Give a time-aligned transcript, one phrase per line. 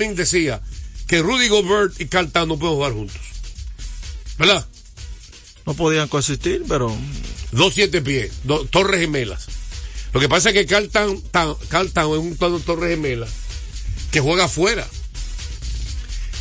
[0.00, 0.62] Decía
[1.06, 3.20] que Rudy Gobert y Carl no pueden jugar juntos.
[4.38, 4.66] ¿Verdad?
[5.66, 6.96] No podían coexistir, pero.
[7.52, 9.46] Dos siete pies, dos torres gemelas.
[10.12, 13.26] Lo que pasa es que Carl es un torre gemela
[14.10, 14.86] que juega afuera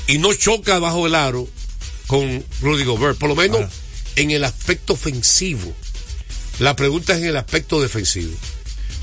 [0.08, 1.48] y no choca bajo el aro
[2.08, 3.72] con Rudy Gobert, por lo menos
[4.16, 5.74] en el aspecto ofensivo.
[6.60, 8.36] La pregunta es en el aspecto defensivo.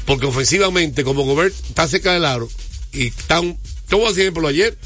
[0.04, 2.48] Porque ofensivamente, como Gobert está cerca del aro
[2.92, 4.76] y Town, te voy a decir ejemplo ayer,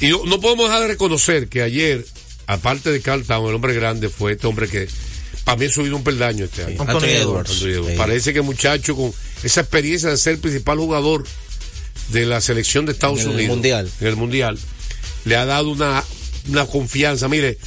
[0.00, 2.04] y no, no podemos dejar de reconocer que ayer,
[2.46, 4.88] aparte de Carl Town, el hombre grande fue este hombre que
[5.44, 6.82] para mí ha subido un peldaño este año.
[6.82, 7.50] Anthony Edwards.
[7.50, 7.88] Anthony Edwards.
[7.92, 7.96] Sí.
[7.96, 9.12] Parece que el muchacho con
[9.42, 11.24] esa experiencia de ser el principal jugador
[12.10, 13.90] de la selección de Estados En el Unidos Mundial.
[14.00, 14.58] en el mundial
[15.24, 16.04] le ha dado una,
[16.48, 17.28] una confianza.
[17.28, 17.58] Mire,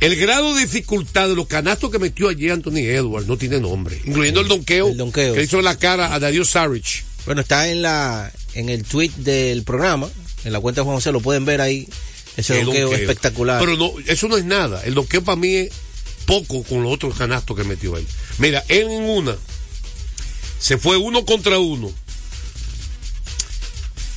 [0.00, 4.00] el grado de dificultad de los canastos que metió ayer Anthony Edwards no tiene nombre,
[4.04, 5.34] incluyendo el donqueo, El donqueo.
[5.34, 7.04] que hizo en la cara a Darío Saric.
[7.26, 10.08] Bueno, está en la en el tweet del programa,
[10.44, 11.88] en la cuenta de Juan José, lo pueden ver ahí.
[12.36, 13.00] Ese donqueo donqueo.
[13.00, 13.60] espectacular.
[13.60, 14.82] Pero no, eso no es nada.
[14.84, 15.70] El donqueo para mí es
[16.24, 18.06] poco con los otros canastos que metió él.
[18.38, 19.36] Mira, él en una
[20.58, 21.92] se fue uno contra uno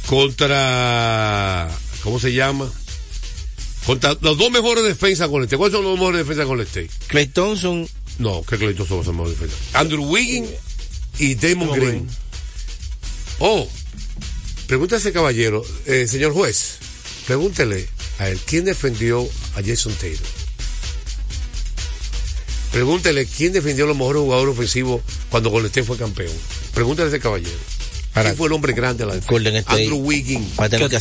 [0.07, 1.69] contra
[2.03, 2.72] ¿cómo se llama?
[3.85, 5.57] Contra los dos mejores defensas con el State.
[5.57, 6.89] ¿Cuáles son los dos mejores defensas con el State?
[7.07, 9.59] Clay Thompson, No, que Clayton son los mejores defensas.
[9.73, 10.49] Andrew Wiggins
[11.19, 11.72] y Damon.
[11.72, 12.07] Green.
[13.39, 13.67] Oh,
[14.67, 16.78] pregúntale a ese caballero, eh, señor juez,
[17.28, 17.88] pregúntele
[18.19, 20.19] a él, ¿quién defendió a Jason Taylor?
[22.72, 26.33] Pregúntele quién defendió a los mejores jugadores ofensivos cuando Golden State fue campeón.
[26.73, 27.58] Pregúntale a ese caballero.
[28.13, 29.31] Ahora, ¿Quién fue el hombre grande de la defensa?
[29.31, 29.83] Golden State.
[29.83, 30.47] Andrew Wiggins.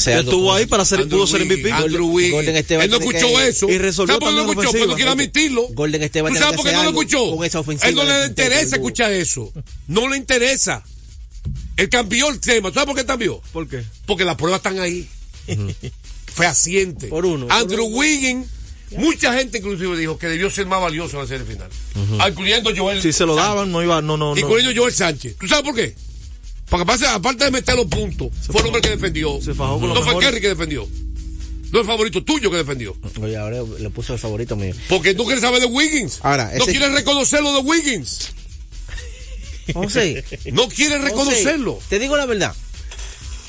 [0.06, 1.70] estuvo ahí para ser, Andrew pudo ser MVP.
[1.72, 2.70] Andrew Wiggins.
[2.70, 3.68] Él no escuchó que- eso.
[3.68, 4.70] y resolvió ¿Sabes por qué no también escuchó?
[4.72, 5.66] Porque no quiere admitirlo.
[5.70, 7.36] Golden State va a ¿Tú tener sabes que por qué hacer no lo algo escuchó?
[7.36, 9.52] con esa ofensiva Él no le interesa escuchar eso.
[9.88, 10.84] No le interesa.
[11.76, 12.72] Él cambió el tema.
[12.72, 13.40] ¿Sabes por qué cambió?
[13.52, 13.82] ¿Por qué?
[14.06, 15.08] Porque las pruebas están ahí.
[16.26, 17.08] Fehaciente.
[17.08, 17.86] Por uno, Andrew.
[17.86, 18.46] Wiggins,
[18.96, 21.68] mucha gente inclusive dijo que debió ser más valioso en la serie final.
[22.18, 23.00] Ah, Incluyendo Joel.
[23.02, 24.40] Si se lo daban, no iba, no, no, no.
[24.40, 25.36] Incluyendo Joel Sánchez.
[25.38, 25.94] ¿Tú sabes por qué?
[26.68, 29.40] Porque pasa, aparte de meter los puntos, fue el hombre que defendió.
[29.40, 30.28] Se fajó con no fue mejores.
[30.28, 30.88] Kerry que defendió.
[31.70, 32.96] No el favorito tuyo que defendió.
[33.20, 34.74] Oye, ahora le puso el favorito mío.
[34.88, 36.20] Porque tú quieres saber de Wiggins.
[36.22, 38.32] Ahora, no ese- quieres reconocerlo de Wiggins.
[39.72, 41.74] José, No quieres reconocerlo.
[41.74, 42.54] José, te digo la verdad.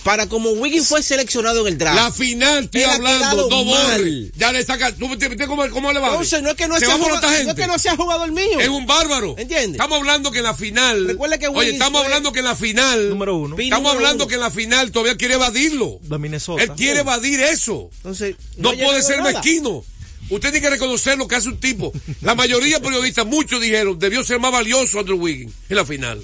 [0.03, 1.95] Para como Wiggins fue seleccionado en el draft.
[1.97, 4.31] La final, estoy hablando, no mal.
[4.35, 4.93] Ya le saca.
[4.95, 6.09] ¿Tú me entiendes cómo, cómo le va?
[6.09, 7.51] Entonces, no es que no Se sea va por jugado, otra no gente.
[7.53, 8.59] es que no sea jugador mío.
[8.59, 9.33] Es un bárbaro.
[9.35, 9.71] ¿Entiendes?
[9.81, 11.07] Estamos hablando que en la final.
[11.07, 13.09] Recuerda que Oye, Wiggins estamos fue- hablando que en la final.
[13.09, 13.55] Número uno.
[13.57, 14.29] Estamos número hablando uno.
[14.29, 15.97] que en la final todavía quiere evadirlo.
[16.03, 16.61] De Minnesota.
[16.61, 17.89] Él quiere evadir eso.
[17.97, 19.31] Entonces, No, puede ser nada.
[19.31, 19.83] mezquino.
[20.29, 21.93] Usted tiene que reconocer lo que hace un tipo.
[22.21, 26.23] La mayoría de periodistas, muchos dijeron, debió ser más valioso Andrew Wiggins en la final.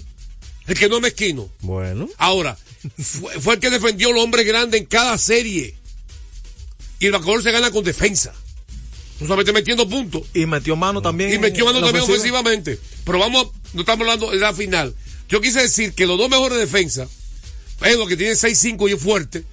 [0.68, 1.50] El que no es mezquino.
[1.62, 2.10] Bueno.
[2.18, 2.58] Ahora,
[2.98, 5.76] fue, fue el que defendió al hombre grande en cada serie.
[7.00, 8.34] Y el backcourt se gana con defensa.
[9.20, 10.24] No solamente metiendo puntos.
[10.34, 11.34] Y metió mano también.
[11.34, 12.40] Y metió mano también ofensiva.
[12.40, 12.80] ofensivamente.
[13.04, 14.96] Pero vamos, no estamos hablando de la final.
[15.30, 17.10] Yo quise decir que los dos mejores defensas,
[17.84, 19.44] es lo que tiene 6-5 y es fuerte,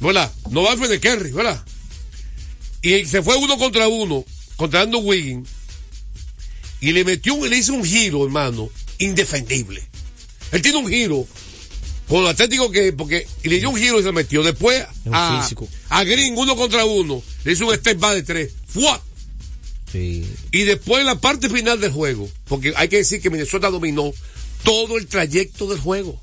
[0.00, 0.30] ¿verdad?
[0.50, 1.64] No va a defender Kerry, ¿verdad?
[2.86, 4.24] Y se fue uno contra uno,
[4.56, 5.48] contra Andrew Wiggins,
[6.80, 9.82] y le metió, un- le hizo un giro, hermano, indefendible.
[10.52, 11.26] Él tiene un giro,
[12.06, 14.42] con lo atlético que, porque, y le dio un giro y se metió.
[14.44, 15.68] Después, un a, físico.
[15.88, 18.52] a Green, uno contra uno, le hizo un step back de tres.
[18.68, 19.02] ¡Fua!
[19.90, 20.24] Sí.
[20.52, 24.12] Y después en la parte final del juego, porque hay que decir que Minnesota dominó
[24.62, 26.20] todo el trayecto del juego.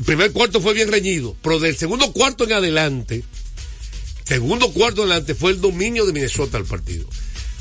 [0.00, 3.22] El primer cuarto fue bien reñido, pero del segundo cuarto en adelante,
[4.24, 7.06] segundo cuarto adelante fue el dominio de Minnesota al partido.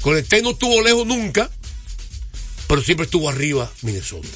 [0.02, 1.50] Con el no estuvo lejos nunca,
[2.68, 4.28] pero siempre estuvo arriba Minnesota.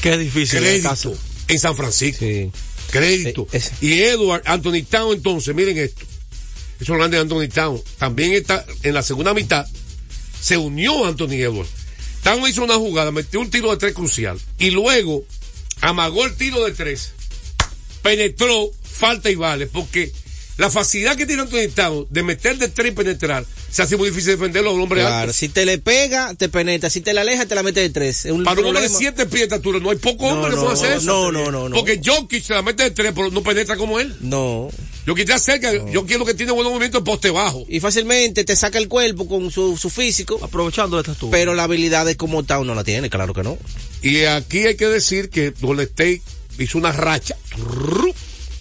[0.00, 0.58] Qué difícil.
[0.58, 1.10] en Crédito casa.
[1.48, 2.24] en San Francisco.
[2.24, 2.50] Sí.
[2.90, 3.48] Crédito.
[3.52, 3.62] Eh.
[3.80, 6.04] Y Edward, Anthony Town, entonces, miren esto.
[6.80, 7.82] Eso es grande de Anthony Town.
[7.98, 9.66] También está en la segunda mitad.
[10.40, 11.70] Se unió Anthony Edwards.
[12.22, 14.38] Town hizo una jugada, metió un tiro de tres crucial.
[14.58, 15.24] Y luego
[15.80, 17.12] amagó el tiro de tres.
[18.02, 19.66] Penetró, falta y vale.
[19.66, 20.12] Porque
[20.56, 24.10] la facilidad que tiene Anthony Town de meter de tres y penetrar, se hace muy
[24.10, 25.32] difícil defenderlo a un hombre Claro, alto.
[25.32, 26.90] si te le pega, te penetra.
[26.90, 28.24] Si te la aleja, te la mete de tres.
[28.26, 30.50] Es un Para un hombre de siete pies de estatura, no hay poco No, hombre
[30.50, 31.06] que no, pueda hacer eso.
[31.06, 31.74] no, no, no, no.
[31.76, 34.14] Porque Jokic se la mete de tres, pero no penetra como él.
[34.20, 34.68] No.
[35.06, 37.66] Yo quité cerca, yo quiero que tiene buenos movimientos en poste bajo.
[37.68, 40.38] Y fácilmente te saca el cuerpo con su, su físico.
[40.42, 41.30] Aprovechando de estas tú.
[41.30, 43.58] Pero la habilidad de como Town no la tiene, claro que no.
[44.02, 46.22] Y aquí hay que decir que Golden State
[46.58, 47.36] hizo una racha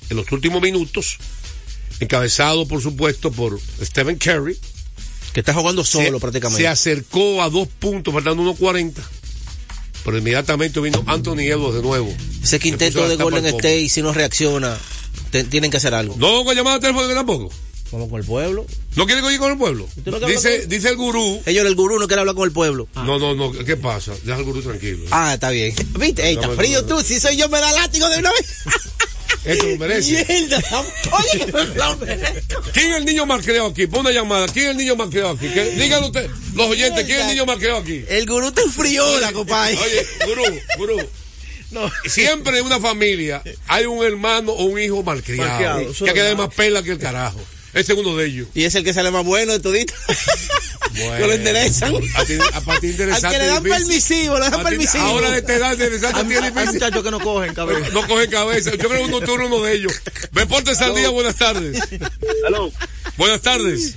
[0.10, 1.18] en los últimos minutos,
[2.00, 4.57] encabezado por supuesto por Stephen Curry.
[5.34, 6.62] Que está jugando solo se, prácticamente.
[6.62, 8.94] se acercó a dos puntos, faltando 1.40.
[10.06, 12.13] Pero inmediatamente vino Anthony Edwards de nuevo.
[12.44, 13.45] Ese quinteto de Golden.
[13.45, 14.78] State, si no reacciona,
[15.31, 16.16] te- tienen que hacer algo.
[16.18, 17.51] No con llamada telefónica tampoco.
[17.92, 18.66] Vamos con el pueblo.
[18.96, 19.88] ¿No quiere ir con el pueblo?
[20.04, 21.42] ¿Tú no quieres Dice, con- dice el gurú.
[21.46, 22.88] Ellos, el gurú, no quiere hablar con el pueblo.
[22.96, 23.51] No, no, no.
[23.51, 24.13] ¿Qué pasa?
[24.24, 25.06] Deja al gurú tranquilo.
[25.12, 25.74] Ah, está bien.
[26.00, 26.28] ¿Viste?
[26.28, 27.01] Ey, está frío tú.
[27.01, 28.46] Si soy yo, me da látigo de una vez.
[29.45, 30.25] Esto lo merece.
[30.28, 30.62] Mierda.
[31.12, 32.62] Oye, que me lo merezco.
[32.74, 33.88] ¿Quién es el niño más creado aquí?
[33.88, 34.48] Pon una llamada.
[34.48, 35.50] ¿Quién es el niño más creado aquí?
[35.50, 38.04] ¿Qué- Díganlo usted, los oyentes, ¿quién es el niño más creado aquí?
[38.07, 39.78] El gurú te enfrió, compadre.
[39.78, 40.44] Oye, gurú,
[40.78, 41.10] gurú.
[41.72, 41.92] No.
[42.06, 45.50] Siempre en una familia hay un hermano o un hijo malcriado.
[45.50, 47.42] Malcriado, que queda más pela que el carajo.
[47.74, 48.48] Ese es uno de ellos.
[48.54, 49.94] Y es el que sale más bueno de todito.
[50.94, 51.96] que lo enderezan.
[52.16, 53.36] A ti, a, para ti Al interesante.
[53.38, 53.86] que le dan difícil.
[53.88, 55.04] permisivo, le dan permisivo.
[55.04, 56.74] Ahora de esta edad interesante Hay, tiene hay difícil.
[56.74, 57.90] muchachos que no cogen cabeza.
[57.92, 58.72] No coge cabeza.
[58.72, 59.94] Yo creo que uno, eres uno de ellos.
[60.31, 61.80] Deportes al día, buenas tardes.
[62.48, 62.72] Aló,
[63.18, 63.96] Buenas tardes.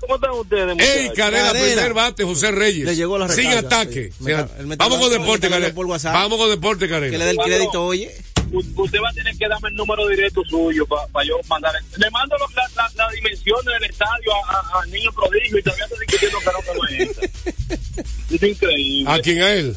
[0.00, 0.74] ¿cómo están ustedes, Ey,
[1.08, 1.16] muchachos?
[1.16, 1.74] Carela, Carela.
[1.74, 2.84] primer bate, José Reyes.
[2.84, 4.10] Le llegó la Sin recarga, ataque.
[4.10, 4.14] sí.
[4.18, 5.74] Sin Me a- está- él me está Vamos con deporte, me está mandando Carela.
[5.74, 6.12] por WhatsApp.
[6.14, 7.24] Vamos con deporte, Que le Carela.
[7.24, 8.14] dé el crédito, oye.
[8.52, 11.72] Usted va a tener que darme el número directo suyo para yo mandar.
[11.96, 15.62] Le mando los- la, la, la dimensión del estadio a, a, a Niño Prodigio y
[15.62, 18.34] todavía está discutiendo que no, no es esa.
[18.34, 19.10] Es increíble.
[19.12, 19.42] ¿A quién?
[19.42, 19.76] A él.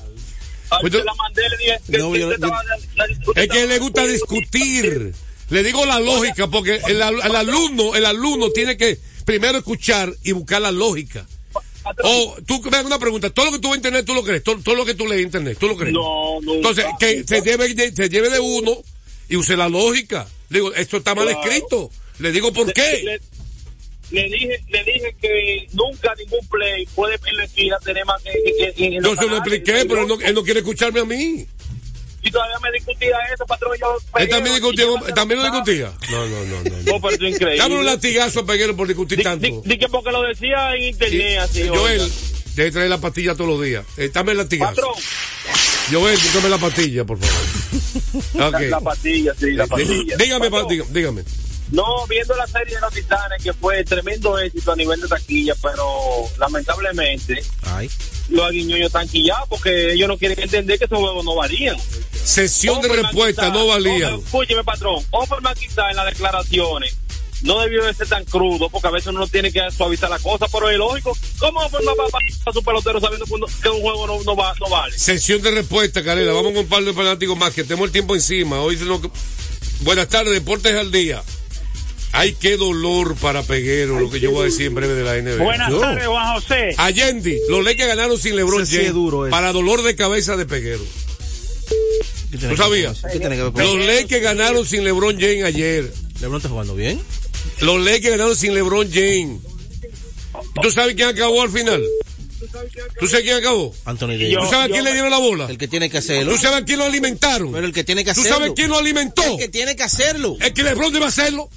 [0.82, 3.06] Pues la mandé, le dije que, No, yo- estaba- la-
[3.42, 5.14] Es que a él le gusta discutir.
[5.50, 10.14] Le digo la lógica, porque el, al- el alumno, el alumno tiene que primero escuchar
[10.24, 11.26] y buscar la lógica.
[12.04, 14.24] O tú, me hago una pregunta, todo lo que tú ves en internet, tú lo
[14.24, 15.94] crees, todo, todo lo que tú lees en internet, tú lo crees.
[15.94, 16.54] No, no.
[16.56, 18.78] Entonces, que se lleve, de- se lleve de uno
[19.28, 20.28] y use la lógica.
[20.50, 21.42] Digo, esto está mal Claro.
[21.42, 21.90] escrito.
[22.20, 23.02] Le digo por qué.
[23.04, 23.20] Le,
[24.12, 28.74] le dije, le dije que nunca ningún play puede la esquina tener más que.
[28.76, 31.46] que- Yo se lo expliqué, pero él no, él no quiere escucharme a mí.
[32.22, 33.78] Y todavía me discutía eso, patrón.
[33.80, 34.86] Yo, también discutía,
[35.16, 35.92] también lo discutía.
[36.12, 36.70] No, no, no, no.
[36.84, 37.58] No, pero esto es increíble.
[37.58, 39.46] Dame un latigazo a Peguero por discutir Di, tanto.
[39.48, 41.68] di- di que porque lo decía en internet así.
[41.68, 42.12] Joel,
[42.56, 43.86] debe traer la pastilla todos los días.
[43.98, 44.76] Eh, dame el latigazo.
[44.76, 44.94] Patrón,
[45.92, 48.52] Joel, búscame la pastilla, por favor.
[48.70, 50.18] la, pastilla, sí, la pastilla.
[50.18, 51.24] Dígame, pa- Patrón, dígame, dígame.
[51.72, 55.54] No, viendo la serie de los titanes, que fue tremendo éxito a nivel de taquilla,
[55.62, 55.86] pero
[56.40, 57.90] lamentablemente Ay.
[58.30, 61.78] los aguiñoños están quillados porque ellos no quieren entender que esos juegos no valían.
[62.24, 64.10] Sesión de respuesta no valía.
[64.16, 65.04] Offer- Escúcheme, patrón.
[65.12, 66.96] Offerman quizá en las declaraciones
[67.42, 70.48] no debió de ser tan crudo porque a veces uno tiene que suavizar la cosa,
[70.52, 71.16] pero es lógico.
[71.38, 74.70] ¿Cómo Offerman va a a su pelotero sabiendo que, un juego no, no, va, no
[74.70, 74.98] vale?
[74.98, 76.34] Sesión de respuesta, Carela.
[76.34, 78.60] Vamos con un par de fanáticos más que tenemos el tiempo encima.
[78.62, 79.02] Hoy se nos-
[79.82, 81.24] Buenas tardes, Deportes al día.
[82.12, 85.16] Ay, qué dolor para Peguero, lo que yo voy a decir en breve de la
[85.22, 85.44] NBA.
[85.44, 86.76] Buenas tardes, Juan José.
[86.78, 90.46] Allende, los Lakers ganaron sin LeBron sí James es duro para dolor de cabeza de
[90.46, 90.84] Peguero.
[92.32, 93.02] ¿Qué tiene ¿Tú ver sabías?
[93.12, 93.86] ¿Qué que ver Los?
[93.86, 95.92] Lakers ganaron sin LeBron James ayer.
[96.20, 97.00] LeBron está jugando bien.
[97.62, 99.42] Los Lakers ganaron sin LeBron James.
[100.62, 101.84] ¿Tú sabes quién acabó al final?
[103.00, 103.74] ¿Tú sabes quién acabó?
[103.86, 104.38] Anthony Davis.
[104.40, 105.48] ¿Tú sabes a quién le dieron la bola?
[105.50, 106.32] El que tiene que hacerlo.
[106.32, 107.52] ¿Tú sabes a quién lo alimentaron?
[107.52, 108.38] Pero el que tiene que ¿Tú hacerlo.
[108.38, 109.24] sabes quién lo alimentó?
[109.24, 110.38] El que tiene que hacerlo.
[110.42, 111.50] Es que LeBron debe hacerlo.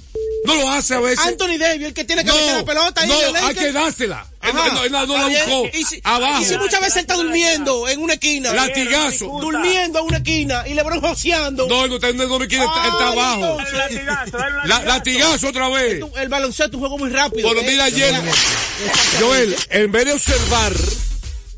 [0.45, 1.25] No lo hace a veces.
[1.25, 3.55] Anthony Davis, el que tiene que no, meter la pelota ahí no, en el hay
[3.55, 4.27] que dársela.
[4.41, 5.69] Él, él no- él no la buscó.
[5.77, 6.41] Y si, abajo.
[6.41, 8.51] y si muchas veces está durmiendo en una esquina.
[8.53, 9.25] Latigazo.
[9.39, 11.67] Durmiendo en una esquina y LeBron joseando.
[11.67, 13.55] No, él no está, él no me quiere, está, está abajo.
[13.55, 14.85] un latigazo, dale un La- latigazo.
[14.87, 15.99] latigazo otra vez.
[16.01, 17.47] Tú- El baloncesto es un juego muy rápido.
[17.47, 17.71] Bueno, ¿eh?
[17.71, 18.13] mira ayer,
[19.19, 20.73] Joel, en vez de observar,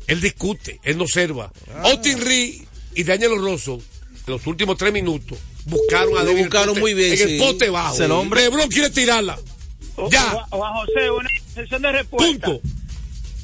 [0.06, 1.50] él discute, él no observa.
[1.74, 1.82] Ah.
[1.86, 2.62] Austin Reed
[2.94, 6.94] y Daniel Rosso, en los últimos tres minutos, buscaron a Lo David buscaron Pote- muy
[6.94, 7.24] bien, En sí.
[7.34, 8.02] el pote bajo.
[8.02, 8.42] El hombre.
[8.42, 9.38] Lebron quiere tirarla.
[10.10, 12.46] Ya, Juan Juan José, una sesión de respuesta.
[12.46, 12.68] punto.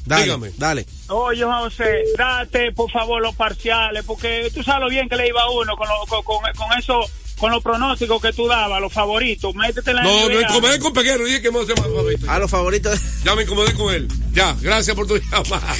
[0.05, 0.51] Dale, Dígame.
[0.57, 0.85] Dale.
[1.07, 5.27] Oye, Juan José, date por favor los parciales, porque tú sabes lo bien que le
[5.29, 6.99] iba a uno con, lo- con, con, con eso,
[7.37, 9.55] con los pronósticos que tú dabas, los favoritos.
[9.55, 12.29] Métete en la No, me incomodé con Peguero, dije que me hace más favorito.
[12.31, 12.99] A los favoritos.
[13.23, 14.07] Ya me incomodé con él.
[14.33, 15.73] Ya, gracias por tu llamada.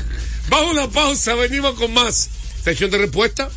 [0.48, 2.30] Vamos a una pausa, venimos con más.
[2.62, 3.50] Sección de respuesta.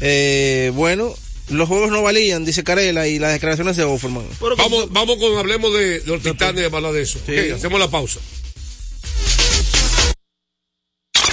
[0.00, 1.14] Eh, bueno,
[1.48, 4.26] los juegos no valían, dice Carela, y las declaraciones de Offerman.
[4.56, 7.18] Vamos, vamos con, hablemos de, de los titanes y hablar de eso.
[7.24, 7.50] Sí.
[7.50, 8.18] Hacemos la pausa.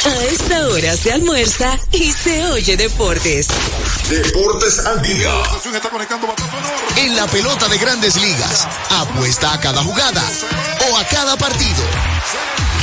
[0.05, 3.47] A esta hora se almuerza y se oye deportes.
[4.09, 5.31] Deportes al día.
[6.97, 10.21] En la pelota de grandes ligas, apuesta a cada jugada
[10.91, 11.83] o a cada partido.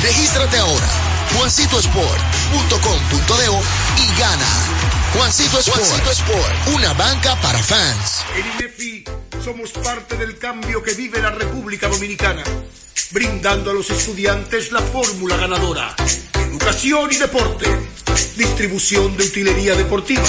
[0.02, 0.88] Regístrate ahora,
[1.36, 4.99] juancitosport.com.de y gana.
[5.12, 8.24] Juancito Sport, Juancito Sport, una banca para fans.
[8.36, 9.04] En INEFI
[9.42, 12.44] somos parte del cambio que vive la República Dominicana,
[13.10, 15.96] brindando a los estudiantes la fórmula ganadora.
[16.34, 17.66] Educación y deporte,
[18.36, 20.28] distribución de utilería deportiva,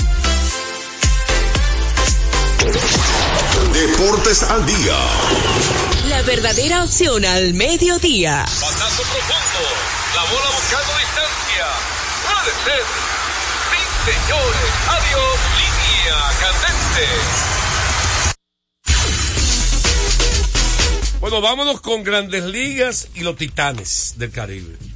[3.73, 4.97] Deportes al día.
[6.07, 8.45] La verdadera opción al mediodía.
[8.45, 9.59] Pasazo profundo.
[10.15, 11.67] La bola buscando distancia.
[12.23, 12.83] Puede ser.
[13.71, 14.69] Sí, señores.
[14.87, 15.37] Adiós.
[15.57, 17.05] Línea candente.
[21.19, 24.90] Bueno, vámonos con Grandes Ligas y los Titanes del Caribe.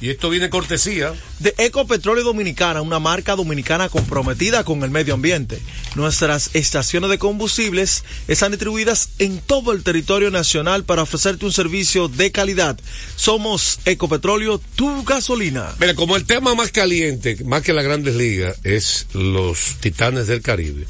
[0.00, 1.14] Y esto viene cortesía.
[1.38, 5.60] De Ecopetróleo Dominicana, una marca dominicana comprometida con el medio ambiente.
[5.94, 12.08] Nuestras estaciones de combustibles están distribuidas en todo el territorio nacional para ofrecerte un servicio
[12.08, 12.78] de calidad.
[13.16, 15.72] Somos Ecopetróleo, tu gasolina.
[15.78, 20.42] Mira, como el tema más caliente, más que las Grandes Ligas, es los Titanes del
[20.42, 20.86] Caribe.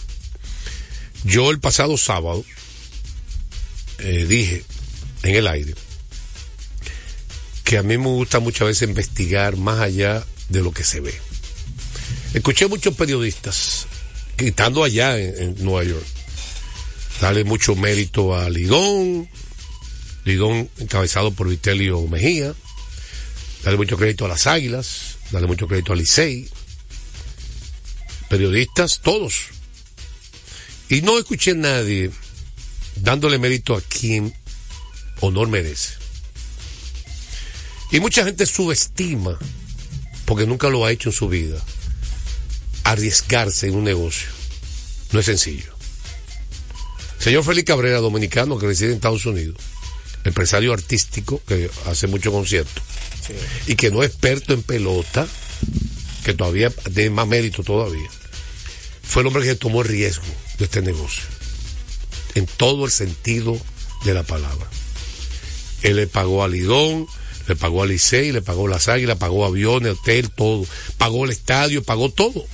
[1.24, 2.44] Yo el pasado sábado
[3.98, 4.64] eh, dije
[5.22, 5.74] en el aire
[7.64, 11.14] que a mí me gusta muchas veces investigar más allá de lo que se ve.
[12.34, 13.86] Escuché muchos periodistas,
[14.36, 16.06] estando allá en, Nueva York,
[17.20, 19.28] darle mucho mérito a Lidón,
[20.24, 22.54] Lidón encabezado por Vitelio Mejía,
[23.62, 26.48] darle mucho crédito a las Águilas, darle mucho crédito a Licey,
[28.28, 29.46] periodistas, todos.
[30.90, 32.10] Y no escuché a nadie
[32.96, 34.34] dándole mérito a quien
[35.20, 36.03] honor merece.
[37.94, 39.38] Y mucha gente subestima,
[40.24, 41.62] porque nunca lo ha hecho en su vida,
[42.82, 44.26] arriesgarse en un negocio.
[45.12, 45.72] No es sencillo.
[47.20, 49.58] Señor Félix Cabrera, dominicano que reside en Estados Unidos,
[50.24, 52.82] empresario artístico que hace mucho concierto
[53.68, 55.28] y que no es experto en pelota,
[56.24, 58.10] que todavía tiene más mérito todavía,
[59.04, 60.24] fue el hombre que tomó el riesgo
[60.58, 61.22] de este negocio,
[62.34, 63.56] en todo el sentido
[64.04, 64.68] de la palabra.
[65.82, 67.06] Él le pagó a Lidón,
[67.46, 71.82] le pagó a Licey, le pagó las águilas, pagó aviones, hotel, todo, pagó el estadio,
[71.82, 72.46] pagó todo.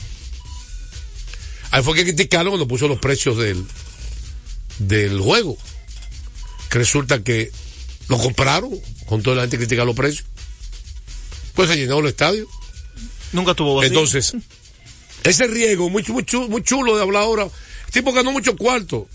[1.70, 3.64] Ahí fue que criticaron cuando puso los precios del,
[4.78, 5.56] del juego.
[6.68, 7.52] Que resulta que
[8.08, 8.70] lo compraron,
[9.06, 10.26] con toda la gente critica los precios.
[11.54, 12.48] Pues se llenó el estadio.
[13.32, 13.88] Nunca tuvo vacío.
[13.88, 14.34] Entonces,
[15.22, 17.44] ese riesgo, muy, muy, chulo, muy chulo de hablar ahora.
[17.44, 19.08] El tipo ganó mucho cuarto.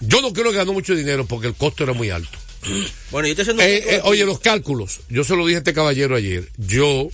[0.00, 2.38] Yo no creo que ganó mucho dinero porque el costo era muy alto.
[3.10, 5.00] Bueno, yo haciendo Eh, eh, oye, los cálculos.
[5.08, 6.48] Yo se lo dije a este caballero ayer.
[6.56, 7.08] Yo,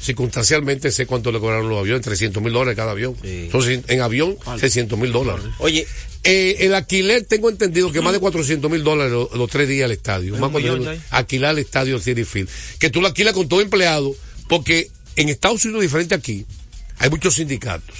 [0.00, 2.02] circunstancialmente, sé cuánto le cobraron los aviones.
[2.02, 3.16] 300 mil dólares cada avión.
[3.22, 5.44] Entonces, en avión, 600 mil dólares.
[5.58, 5.86] Oye,
[6.28, 9.84] Eh, el alquiler, tengo entendido que más de 400 mil dólares los, los tres días
[9.84, 10.36] al estadio.
[10.38, 12.48] Más millón alquilar el estadio City Field.
[12.80, 14.12] Que tú lo alquilas con todo empleado,
[14.48, 16.44] porque en Estados Unidos, diferente aquí,
[16.98, 17.94] hay muchos sindicatos.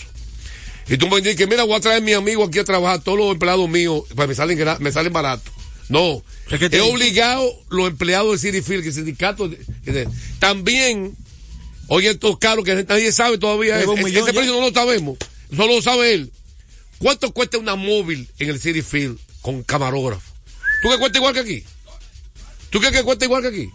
[0.89, 3.01] Y tú me dices que, mira, voy a traer a mi amigo aquí a trabajar,
[3.01, 5.53] todos los empleados míos, pues me salen, me salen baratos.
[5.89, 9.49] No, Es que te- es obligado los empleados del City Field, que el sindicato.
[9.85, 10.09] que
[10.41, 11.15] también,
[11.89, 13.77] oye, esto es caro que nadie sabe todavía.
[13.79, 14.25] Millón ese ya.
[14.33, 15.17] precio no lo sabemos,
[15.55, 16.33] solo lo sabe él.
[16.99, 20.33] ¿Cuánto cuesta una móvil en el City Field con camarógrafo?
[20.83, 21.65] ¿Tú que cuesta igual que aquí?
[22.71, 23.71] ¿Tú crees que cuesta igual que aquí?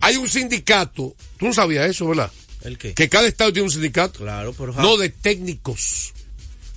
[0.00, 2.30] Hay un sindicato, tú no sabías eso, ¿verdad?
[2.62, 2.94] ¿el qué?
[2.94, 4.20] Que cada estado tiene un sindicato.
[4.20, 4.72] Claro, pero...
[4.74, 6.12] No, de técnicos.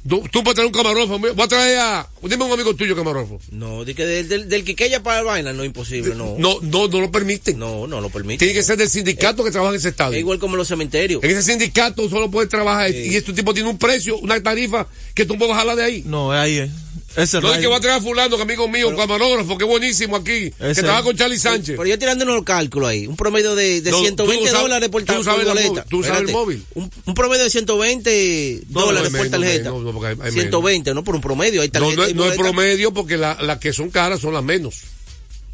[0.08, 1.18] Tú, tú puedes traer un camarógrafo.
[1.18, 2.08] Voy a traer a.
[2.22, 3.40] Dime un amigo tuyo camarógrafo.
[3.52, 6.36] No, de que del, del, del Quiqueya para el vaina no es imposible, no.
[6.38, 7.58] No, no, no lo permiten.
[7.58, 8.38] No, no lo permite.
[8.46, 10.20] Tiene que ser del sindicato que trabaja en ese Es estadio.
[10.20, 11.24] igual como los cementerios.
[11.24, 12.98] En ese sindicato solo puede trabajar Sí.
[13.12, 16.04] y este tipo tiene un precio, una tarifa que tú no puedes bajarla de ahí.
[16.06, 16.70] No, ahí es.
[17.16, 20.16] Ese No es que va a traer a fulano, que amigo mío, camarógrafo, que buenísimo
[20.18, 21.76] aquí, que trabaja con Charlie Sánchez.
[21.78, 24.62] Pero yo tirando los cálculos ahí, un promedio de, de No, 120 tú no sabes-
[24.64, 26.66] dólares por, tú ta- no sabes por la móvil, tú sabes el móvil.
[26.74, 29.72] Un, un promedio de 120 dólares no, por menos, tarjeta.
[29.72, 32.94] menos, hay- hay 120, no por un promedio, hay No, tarjeta no, no es promedio
[32.94, 34.76] porque la- las que son caras son las menos.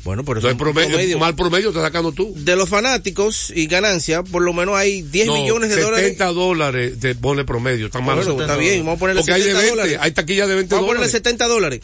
[0.04, 1.20] Bueno, pero No es es un promedio, promedio.
[1.20, 2.34] mal promedio estás sacando tú.
[2.36, 6.92] De los fanáticos y ganancias, por lo menos hay 10 No, millones de 70 dólares.
[6.98, 8.16] dólares te pone promedio, está mal.
[8.18, 9.98] Bueno, está bien, vamos a ponerle Porque hay de 70 20, dólares.
[10.02, 11.12] hay taquillas de 20 Vamos a ponerle dólares.
[11.12, 11.82] 70 dólares.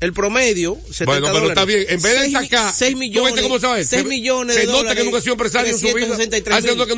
[0.00, 1.50] El promedio, 70 Bueno, pero dólares.
[1.50, 1.84] está bien.
[1.88, 2.72] En vez de sacar.
[2.74, 3.32] 6 ¿tú millones.
[3.34, 3.88] viste cómo sabes?
[3.88, 4.98] 6 Se- millones Se de nota dólares.
[4.98, 5.94] que nunca ha sido empresario en su vida.
[5.94, 6.92] 363 Hace que él nunca,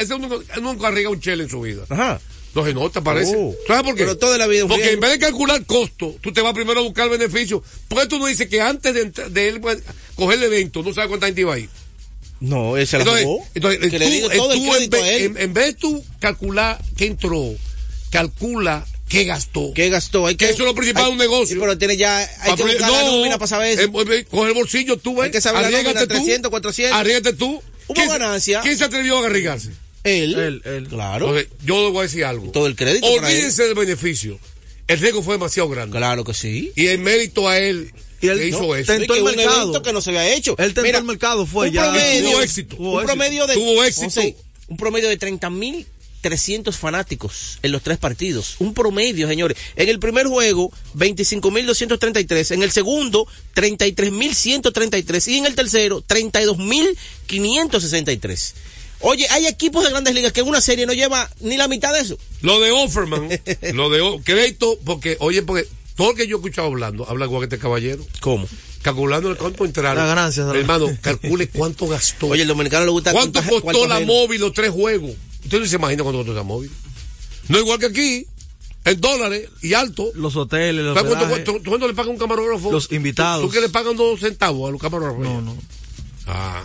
[0.00, 1.84] ese nunca, él nunca arriesga un chele en su vida.
[1.88, 2.20] Ajá.
[2.54, 3.34] No se nota, parece.
[3.36, 3.54] Oh.
[3.66, 4.02] ¿Sabes por qué?
[4.02, 4.94] Pero toda la vida Porque riesgo.
[4.94, 7.62] en vez de calcular costo, tú te vas primero a buscar beneficio.
[7.88, 9.78] ¿Por qué tú no dices que antes de, de él pues,
[10.16, 11.68] coger el evento, no sabes cuánta gente iba ahí?
[12.40, 13.46] No, él se la Entonces, jugó.
[13.54, 14.30] entonces, que tú, le el en,
[14.94, 15.22] a vez, él.
[15.22, 17.54] en- en vez de tú calcular qué entró,
[18.10, 19.72] calcula qué gastó.
[19.74, 20.26] ¿Qué gastó?
[20.26, 21.54] Hay Que eso es lo principal de un negocio.
[21.54, 23.82] Sí, pero tiene ya, hay que buscar la no, nómina para saber eso.
[23.82, 25.24] eh, eh, coge el bolsillo tú, ves.
[25.26, 26.06] Hay que saber la nómina, tú.
[26.06, 26.96] 300, 400.
[26.98, 27.62] Arriégate tú.
[27.86, 28.60] Hubo ¿Quién se- ganancia.
[28.60, 29.70] ¿Quién se atrevió a arriesgarse?
[30.04, 30.88] Él, Él, él.
[30.88, 31.28] claro.
[31.36, 32.50] Entonces, yo le voy a decir algo.
[32.52, 34.38] Todo el crédito Olvídense del beneficio.
[34.88, 35.98] el riesgo fue demasiado grande.
[35.98, 36.72] Claro que sí.
[36.76, 37.92] Y el mérito a él
[38.22, 38.92] Y él que hizo no, eso.
[38.92, 39.62] tentó Es el que un mercado.
[39.62, 40.52] evento que no se había hecho.
[40.58, 41.90] Él tentó Mira, el mercado, fue un ya.
[41.90, 42.76] promedio, Tuvo éxito.
[42.76, 43.06] Tuvo un éxito.
[43.06, 44.04] promedio de Tuvo éxito.
[44.06, 44.36] José,
[44.68, 45.86] un promedio de 30 mil
[46.22, 48.56] 300 fanáticos en los tres partidos.
[48.58, 49.56] Un promedio, señores.
[49.74, 52.50] En el primer juego, 25.233.
[52.52, 55.28] En el segundo, 33.133.
[55.28, 58.52] Y en el tercero, 32.563.
[59.02, 61.92] Oye, hay equipos de grandes ligas que en una serie no lleva ni la mitad
[61.92, 62.18] de eso.
[62.42, 63.28] Lo de Offerman,
[63.74, 65.66] lo de O- crédito, porque, oye, porque
[65.96, 68.04] todo el que yo he escuchado hablando, habla igual que este caballero.
[68.20, 68.46] ¿Cómo?
[68.82, 70.02] Calculando el cuánto entraron.
[70.02, 70.44] La ganancia.
[70.54, 72.28] Hermano, calcule cuánto gastó.
[72.28, 75.12] Oye, el dominicano le gusta ¿Cuánto cuánto- costó cuánto la móvil los tres juegos?
[75.44, 76.70] Usted no se imagina cuánto costó esa móvil.
[77.48, 78.26] No igual que aquí,
[78.84, 80.10] en dólares y alto.
[80.14, 82.70] Los hoteles, los ¿Sabes cuánto, cuánto- cuánto le paga un camarógrafo?
[82.72, 83.42] Los invitados.
[83.42, 85.22] ¿Tú, tú que le pagan dos centavos a los camarógrafos?
[85.22, 85.56] No, no.
[86.26, 86.62] Ah,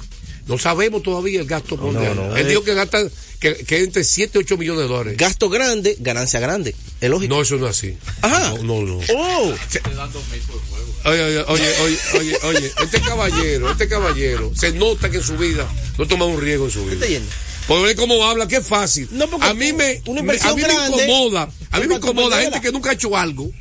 [0.48, 1.78] no sabemos todavía el gasto.
[1.78, 2.36] por no, no.
[2.36, 3.00] Él dijo que gasta
[3.40, 5.18] que, que entre 7 y 8 millones de dólares.
[5.18, 6.76] Gasto grande, ganancia grande.
[7.02, 7.34] Es lógico.
[7.34, 7.98] No, eso no es así.
[8.22, 8.54] Ajá.
[8.62, 9.00] No, no, no.
[9.16, 9.54] Oh.
[11.06, 15.38] Oye, oye, oye, oye, oye, oye, este caballero, este caballero, se nota que en su
[15.38, 15.68] vida
[16.00, 17.22] no toma un riesgo en su ¿Qué vida.
[17.68, 19.08] Por ver cómo habla, qué fácil.
[19.12, 22.60] No, a mí me, una inversión a mí me incomoda, a mí me incomoda gente
[22.60, 23.52] que nunca ha hecho algo,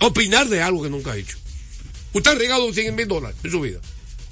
[0.00, 1.38] opinar de algo que nunca ha hecho.
[2.12, 3.78] Usted ha regado 100 mil dólares en su vida,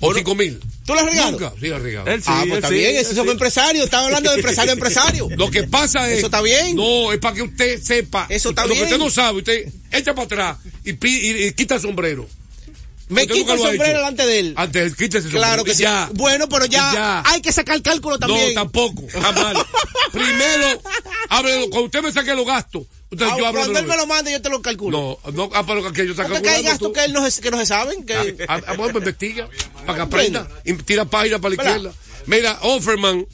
[0.04, 0.60] o 5 mil.
[0.86, 1.30] ¿Tú lo has regado?
[1.32, 2.06] Nunca, sí, ha regado.
[2.08, 3.30] Él sí, ah, pues él está sí, bien, él son sí.
[3.30, 3.84] empresarios.
[3.84, 5.28] Estaba hablando de empresario a empresario.
[5.36, 6.18] Lo que pasa es.
[6.18, 6.76] Eso está bien.
[6.76, 8.26] No, es para que usted sepa.
[8.28, 8.84] Eso está lo que bien.
[8.84, 12.28] usted no sabe, usted echa para atrás y, y- y quita el sombrero.
[13.08, 14.54] Me quito el lo sombrero delante de él.
[14.56, 15.44] Antes, quítese el sombrero.
[15.46, 15.82] Claro que sí.
[15.82, 16.08] ya.
[16.14, 17.22] Bueno, pero ya, ya.
[17.26, 18.54] hay que sacar cálculo también.
[18.54, 19.04] No, tampoco.
[19.12, 19.54] Jamás.
[20.12, 20.82] Primero,
[21.28, 21.68] háblelo.
[21.70, 22.84] Cuando usted me saque los gastos,
[23.14, 25.18] usted, Ah, yo hablo cuando él me lo mande, yo te lo calculo.
[25.24, 27.50] No, no, ah, pero que yo saco Porque hay gastos que, él no se, que
[27.50, 28.04] no se saben.
[28.04, 28.44] Que...
[28.48, 29.48] Ah, ah, bueno, pues investiga,
[29.86, 31.76] para que aprenda, y tira página para la ¿Verdad?
[31.76, 31.98] izquierda.
[32.26, 33.26] Mira, Offerman,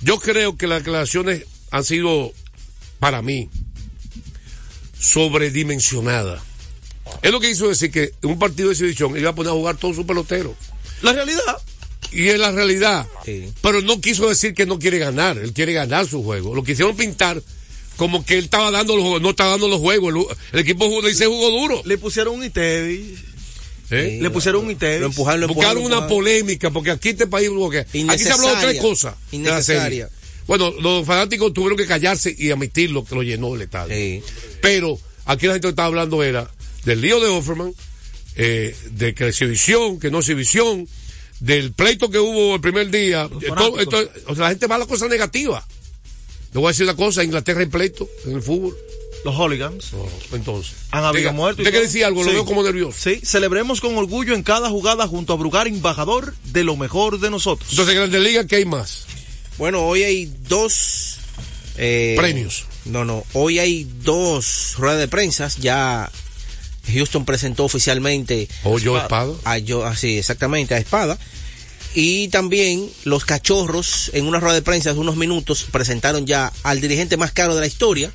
[0.00, 2.32] yo creo que las declaraciones han sido,
[2.98, 3.48] para mí,
[4.98, 6.42] sobredimensionadas.
[7.22, 9.54] Es lo que hizo decir que en un partido de exhibición iba a poner a
[9.54, 10.54] jugar todo su pelotero.
[11.02, 11.58] La realidad.
[12.12, 13.06] Y es la realidad.
[13.24, 13.52] Sí.
[13.60, 15.36] Pero no quiso decir que no quiere ganar.
[15.38, 16.54] Él quiere ganar su juego.
[16.54, 17.42] Lo quisieron pintar
[17.96, 19.22] como que él estaba dando los juegos.
[19.22, 20.14] No está dando los juegos.
[20.14, 21.82] El, el equipo jugó- dice jugó duro.
[21.84, 23.14] Le pusieron un ITEVI.
[23.90, 24.18] ¿eh?
[24.20, 25.00] Le pusieron un ITEVI.
[25.00, 26.18] Lo empujaron, lo Buscaron empujaron, una lo empujaron.
[26.24, 28.80] polémica, porque aquí este país porque aquí se habló de tres Innecesaria.
[28.82, 29.14] cosas.
[29.32, 30.08] Innecesaria.
[30.46, 33.94] Bueno, los fanáticos tuvieron que callarse y admitirlo que lo llenó el estadio.
[33.94, 34.22] Sí.
[34.60, 36.50] Pero aquí la gente que estaba hablando era
[36.84, 37.72] del lío de Offerman,
[38.36, 40.86] eh, de que exhibición, que no exhibición,
[41.40, 43.28] del pleito que hubo el primer día.
[43.28, 43.40] Todo-
[43.76, 44.00] fanáticos.
[44.04, 45.66] esto- o sea, la gente va a la cosa negativa.
[46.54, 48.76] Le voy a decir una cosa, en Inglaterra hay pleito en el fútbol.
[49.24, 49.92] Los hooligans.
[49.92, 50.74] No, entonces.
[50.90, 51.66] Han habido muertos.
[51.66, 52.22] ¿Usted decir algo?
[52.22, 52.34] Lo Sí.
[52.34, 52.96] veo como nervioso.
[52.98, 57.30] Sí, celebremos con orgullo en cada jugada junto a Brugar, embajador de lo mejor de
[57.30, 57.68] nosotros.
[57.70, 59.06] Entonces, en Grandes Ligas, ¿qué hay más?
[59.58, 61.16] Bueno, hoy hay dos
[61.76, 62.66] eh, Premios.
[62.84, 63.24] No, no.
[63.32, 65.48] Hoy hay dos ruedas de prensa.
[65.58, 66.10] Ya
[66.92, 69.32] Houston presentó oficialmente O yo espada.
[69.44, 71.18] a yo, así exactamente a Espada.
[71.94, 76.80] Y también los cachorros, en una rueda de prensa de unos minutos, presentaron ya al
[76.80, 78.10] dirigente más caro de la historia,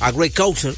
[0.00, 0.76] a Greg Coulson.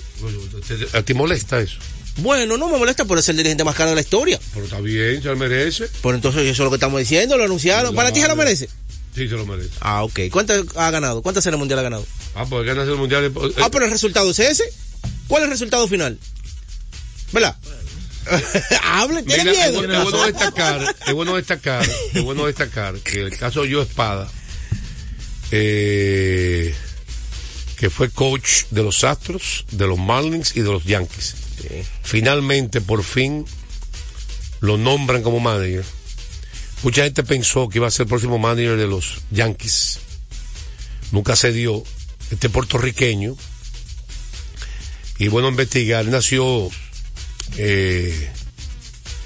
[0.94, 1.76] ¿A ti molesta eso?
[2.16, 4.40] Bueno, no me molesta, pero es el dirigente más caro de la historia.
[4.54, 5.88] Pero está bien, se lo merece.
[6.00, 7.94] Por entonces eso es lo que estamos diciendo, lo anunciaron.
[7.94, 8.68] ¿Para ti se lo merece?
[9.14, 9.70] Sí, se lo merece.
[9.80, 10.20] Ah, ok.
[10.30, 11.22] ¿Cuántas ha ganado?
[11.22, 12.06] ¿Cuántas series mundial ha ganado?
[12.34, 13.24] Ah, pues ganas el mundial.
[13.26, 13.32] eh,
[13.62, 14.64] Ah, pero el resultado es ese.
[15.28, 16.18] ¿Cuál es el resultado final?
[17.32, 17.56] ¿Verdad?
[18.82, 19.82] Hable, tiene Mira, miedo.
[19.84, 24.28] es bueno destacar, es bueno destacar, es bueno destacar que el caso de Yo Espada,
[25.50, 26.74] eh,
[27.76, 31.34] que fue coach de los Astros, de los Marlins y de los Yankees.
[32.02, 33.44] Finalmente, por fin,
[34.60, 35.84] lo nombran como manager.
[36.82, 39.98] Mucha gente pensó que iba a ser el próximo manager de los Yankees.
[41.12, 41.82] Nunca se dio.
[42.30, 43.36] Este puertorriqueño.
[45.18, 46.04] Y bueno, investigar.
[46.04, 46.70] Él nació
[47.56, 48.30] eh,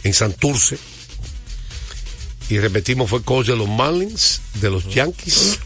[0.04, 0.78] en Santurce.
[2.48, 5.58] Y repetimos, fue coach de los Marlins, de los Yankees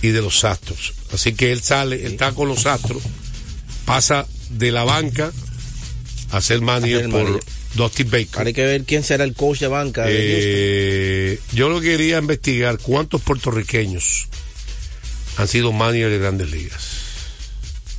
[0.00, 0.94] y de los Astros.
[1.12, 3.02] Así que él sale, él está con los Astros,
[3.84, 5.32] pasa de la banca
[6.30, 7.40] a ser manager por.
[7.74, 8.46] Dusty Baker.
[8.46, 10.04] Hay que ver quién será el coach de banca.
[10.04, 14.28] de Eh, yo lo quería investigar cuántos puertorriqueños
[15.36, 16.93] han sido manager de grandes ligas.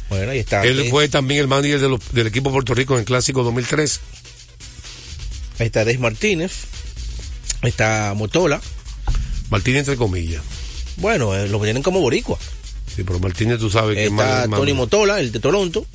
[0.09, 0.63] Bueno, ahí está.
[0.63, 3.05] Él Eh, fue también el manager de los- del equipo de Puerto Rico en el
[3.05, 3.99] Clásico 2003.
[5.59, 6.51] Ahí está Des Martínez.
[7.61, 8.61] Ahí está Motola.
[9.49, 10.41] Martínez entre comillas.
[10.97, 12.37] Bueno, eh, lo tienen como boricua.
[12.95, 15.85] Sí, pero Martínez tú sabes que es más, Tony Motola, el de Toronto.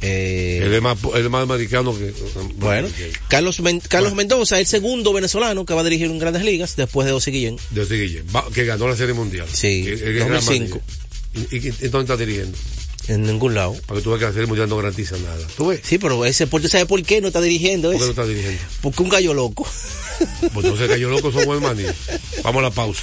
[0.00, 2.12] Eh, él es más, él es más americano que...
[2.56, 2.88] bueno,
[3.28, 7.06] Carlos, Men- Carlos Mendoza, el segundo venezolano que va a dirigir en Grandes Ligas después
[7.06, 7.56] de José Guillén.
[7.70, 9.46] De ese Guillén, que ganó la Serie Mundial.
[9.50, 10.80] Sí, Que- que es gran 2005.
[11.34, 11.48] manager.
[11.50, 12.56] ¿Y, y, y dónde está dirigiendo?
[13.08, 13.74] En ningún lado.
[13.86, 15.46] Para que tú veas que la Serie Mundial no garantiza nada.
[15.56, 15.80] ¿Tú ves?
[15.82, 18.06] Sí, pero ese deporte, ¿sabe por qué no está dirigiendo ¿Por qué eso?
[18.06, 18.60] no está dirigiendo?
[18.80, 19.66] Porque un gallo loco.
[20.40, 21.82] Pues entonces Gallo Loco son buen maní.
[22.44, 23.02] Vamos a la pausa.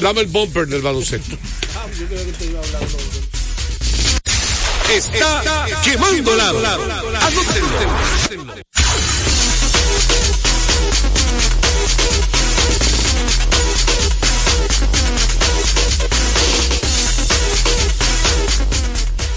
[0.00, 1.36] Dame el bumper del baloncesto.
[4.92, 6.58] Está, quemando lado.
[7.20, 8.56] Anótenlo.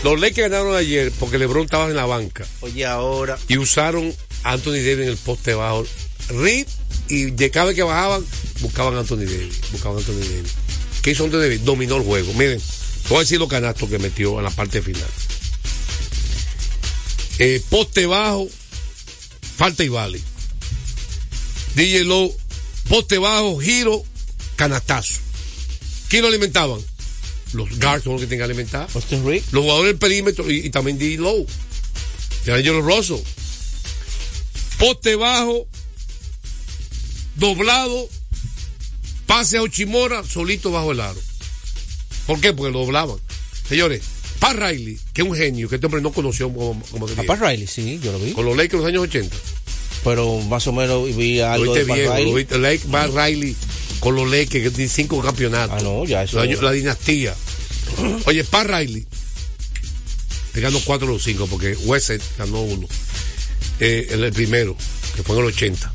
[0.03, 3.38] Los Lakers ganaron ayer porque LeBron estaba en la banca Oye, ahora.
[3.47, 5.85] y usaron a Anthony Davis en el poste bajo.
[6.29, 6.67] Reed
[7.08, 8.25] y de cada vez que bajaban,
[8.62, 9.60] buscaban a Anthony Davis.
[9.71, 10.54] Buscaban a Anthony Davis.
[11.02, 11.65] ¿Qué hizo Anthony Davis?
[11.65, 12.34] Dominó el juego.
[12.34, 12.62] Miren,
[13.10, 15.10] voy a decir los canastos que metió en la parte final.
[17.39, 18.47] Eh, poste bajo,
[19.58, 20.21] falta y vale.
[21.75, 22.36] DJ Low,
[22.89, 24.04] poste bajo, giro,
[24.56, 25.15] canastazo.
[26.10, 26.80] ¿Quién lo alimentaban?
[27.54, 28.88] Los guards son los que tienen que alimentar.
[28.93, 29.43] Austin Reed.
[29.52, 31.47] Los jugadores del perímetro y, y también DJ Low.
[32.45, 33.21] Y Angelo Rosso.
[34.78, 35.67] Poste bajo,
[37.39, 38.08] doblado,
[39.25, 41.19] pase a Ochimora, solito bajo el aro.
[42.28, 42.54] ¿Por qué?
[42.54, 43.17] Porque lo doblaban.
[43.67, 44.02] Señores,
[44.39, 47.23] Pat Riley, que es un genio, que este hombre no conoció como, como A.
[47.23, 48.32] Pat Riley, sí, yo lo vi.
[48.32, 49.36] Con los Lakers en los años 80.
[50.04, 52.25] Pero más o menos vi Lo algo viste de Pat bien, Riley.
[52.25, 52.58] lo viste.
[52.58, 53.56] Lake, Pat Riley
[53.99, 55.75] con los Lakers, que tiene cinco campeonatos.
[55.78, 56.43] Ah, no, ya eso.
[56.62, 57.36] La dinastía.
[58.25, 59.06] Oye, Pat Riley,
[60.54, 62.88] le ganó cuatro de los cinco, porque Wesset ganó uno.
[63.80, 64.75] Eh, el primero,
[65.15, 65.93] que fue en el 80.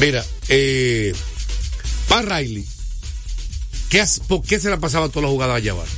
[0.00, 1.14] Mira, eh,
[2.08, 2.66] Pat Riley,
[3.88, 5.88] ¿qué ¿por qué se la pasaba todas las jugadas allá abajo?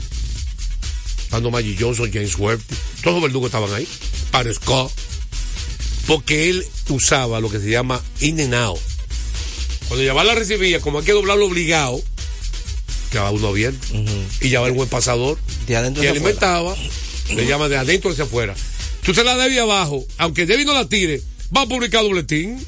[1.31, 3.87] Cuando Maggie Johnson, James Worthy, todos los verdugos estaban ahí.
[4.31, 4.93] Para Scott.
[6.07, 8.79] Porque él usaba lo que se llama in and out.
[9.89, 12.01] Cuando Yabar la recibía, como hay que doblarlo obligado,
[13.11, 13.87] quedaba uno abierto.
[14.41, 15.39] Y Yabar es un buen pasador.
[15.67, 16.75] De adentro y hacia alimentaba,
[17.35, 18.55] le llama de adentro hacia afuera.
[19.03, 21.21] Tú te la debes abajo, aunque Debbie no la tire,
[21.55, 22.65] va a publicar dobletín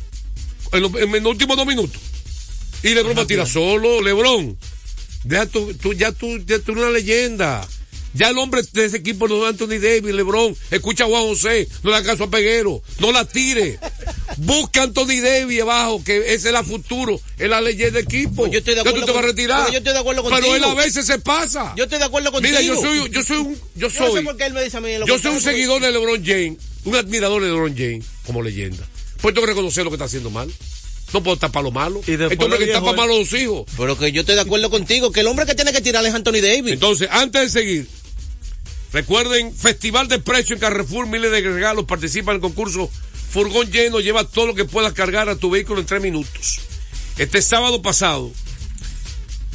[0.73, 2.01] en, los- en los últimos dos minutos.
[2.83, 4.57] Y Lebron va a tirar solo, Lebron.
[5.25, 7.67] Deja tú, tú- ya tú, ya tú eres una leyenda.
[8.13, 10.57] Ya el hombre de ese equipo no es Anthony Davis, Lebron.
[10.73, 13.79] Escucha a Juan José, no le haga caso a Peguero, no la tire.
[14.39, 18.35] Busca a Anthony Davis abajo, que ese es el futuro, es la leyenda del equipo.
[18.37, 19.61] Pues yo estoy de Ya acuerdo tú te vas a retirar.
[19.61, 21.73] pero yo estoy de acuerdo Pero él a veces se pasa.
[21.77, 22.51] Yo estoy de acuerdo contigo.
[22.59, 24.65] Mira, yo soy, yo soy un, yo Yo no sé soy, por qué él me
[24.65, 26.57] dice a mí lo yo soy un seguidor de LeBron James,
[26.87, 28.89] un admirador de LeBron James como leyenda.
[29.21, 30.53] Pues tengo que reconocer lo que está haciendo mal.
[31.13, 32.01] No puedo tapar lo malo.
[32.07, 33.65] Y después Este hombre que viejo, tapa malo a los hijos.
[33.77, 36.15] Pero que yo estoy de acuerdo contigo, que el hombre que tiene que tirar es
[36.15, 36.73] Anthony Davis.
[36.73, 37.89] Entonces, antes de seguir,
[38.93, 42.91] recuerden, Festival de Precio en Carrefour, miles de regalos, participa en el concurso
[43.31, 46.61] Furgón lleno, lleva todo lo que puedas cargar a tu vehículo en tres minutos.
[47.17, 48.33] Este sábado pasado,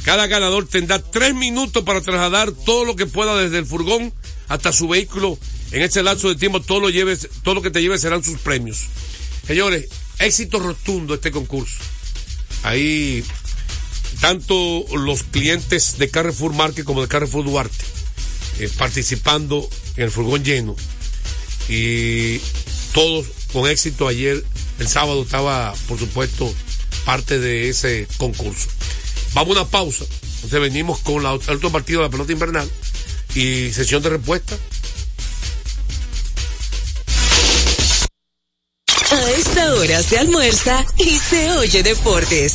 [0.02, 4.14] cada ganador tendrá tres minutos para trasladar todo lo que pueda desde el furgón
[4.48, 5.38] hasta su vehículo.
[5.72, 8.38] En ese lapso de tiempo, todo lo, lleves, todo lo que te lleves serán sus
[8.38, 8.86] premios.
[9.46, 9.86] Señores,
[10.18, 11.76] éxito rotundo este concurso.
[12.62, 13.22] Ahí
[14.20, 17.84] tanto los clientes de Carrefour Market como de Carrefour Duarte
[18.58, 20.74] eh, participando en el furgón lleno.
[21.68, 22.38] Y
[22.92, 24.08] todos con éxito.
[24.08, 24.42] Ayer
[24.78, 26.52] el sábado estaba por supuesto
[27.04, 28.68] parte de ese concurso.
[29.34, 30.04] Vamos a una pausa.
[30.36, 32.70] Entonces venimos con el otro partido de la pelota invernal
[33.34, 34.56] y sesión de respuesta
[39.76, 42.54] A esta hora se almuerza y se oye deportes.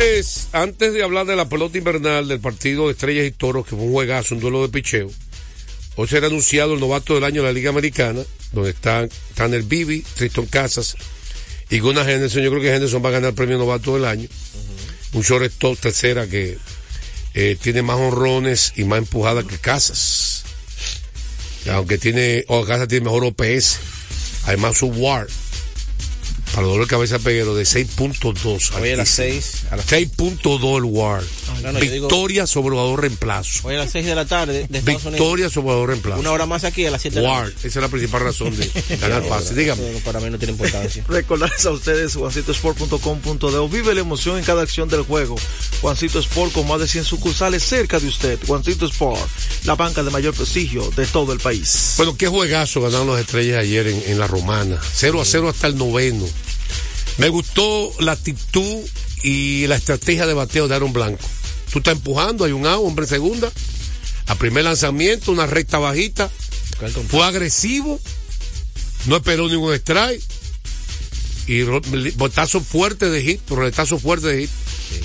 [0.00, 3.76] Es, antes de hablar de la pelota invernal del partido de Estrellas y Toros, que
[3.76, 5.10] fue un juegazo, un duelo de picheo,
[5.96, 10.00] hoy será anunciado el novato del año de la Liga Americana, donde están Tanner Bibi,
[10.00, 10.96] Tristan Casas
[11.68, 12.42] y Gunnar Henderson.
[12.42, 14.26] Yo creo que Henderson va a ganar el premio novato del año.
[15.12, 16.56] Un shortstop tercera que
[17.34, 20.44] eh, tiene más honrones y más empujada que Casas.
[21.70, 23.78] Aunque tiene, o Casas tiene mejor OPS.
[24.46, 25.26] Además su WAR
[26.54, 28.80] para dolor de cabeza peguero de 6.2.
[28.80, 29.64] Hoy a las 6.
[29.70, 31.22] 6.2 el WAR.
[31.62, 33.66] No, no, yo digo- Victoria sobre jugador reemplazo.
[33.68, 34.80] Hoy a las 6 de la tarde de.
[34.80, 36.20] Victoria sobre jugador reemplazo.
[36.20, 37.48] Una hora más aquí a las 7 de la WAR.
[37.58, 39.54] Esa es la principal razón de ganar pase.
[39.54, 39.90] Dígame.
[39.90, 41.04] Eso Para mí no tiene importancia.
[41.08, 45.36] Recordarles a ustedes juancitosport.com.de vive la emoción en cada acción del juego.
[45.80, 48.38] Juancito Sport con más de 100 sucursales cerca de usted.
[48.46, 49.20] Juancito Sport,
[49.64, 51.94] la banca de mayor prestigio de todo el país.
[51.96, 54.78] Bueno, qué juegazo ganaron las estrellas ayer en, en la romana.
[54.94, 56.26] 0 a 0 hasta el noveno.
[57.18, 58.78] Me gustó la actitud
[59.22, 61.26] y la estrategia de bateo de Aaron Blanco.
[61.72, 63.50] Tú estás empujando, hay un out, hombre en segunda.
[64.26, 66.30] A primer lanzamiento, una recta bajita.
[67.08, 68.00] Fue agresivo.
[69.06, 70.22] No esperó ningún strike.
[71.46, 74.50] Y botazo fuerte de hit, roletazo fuerte de hit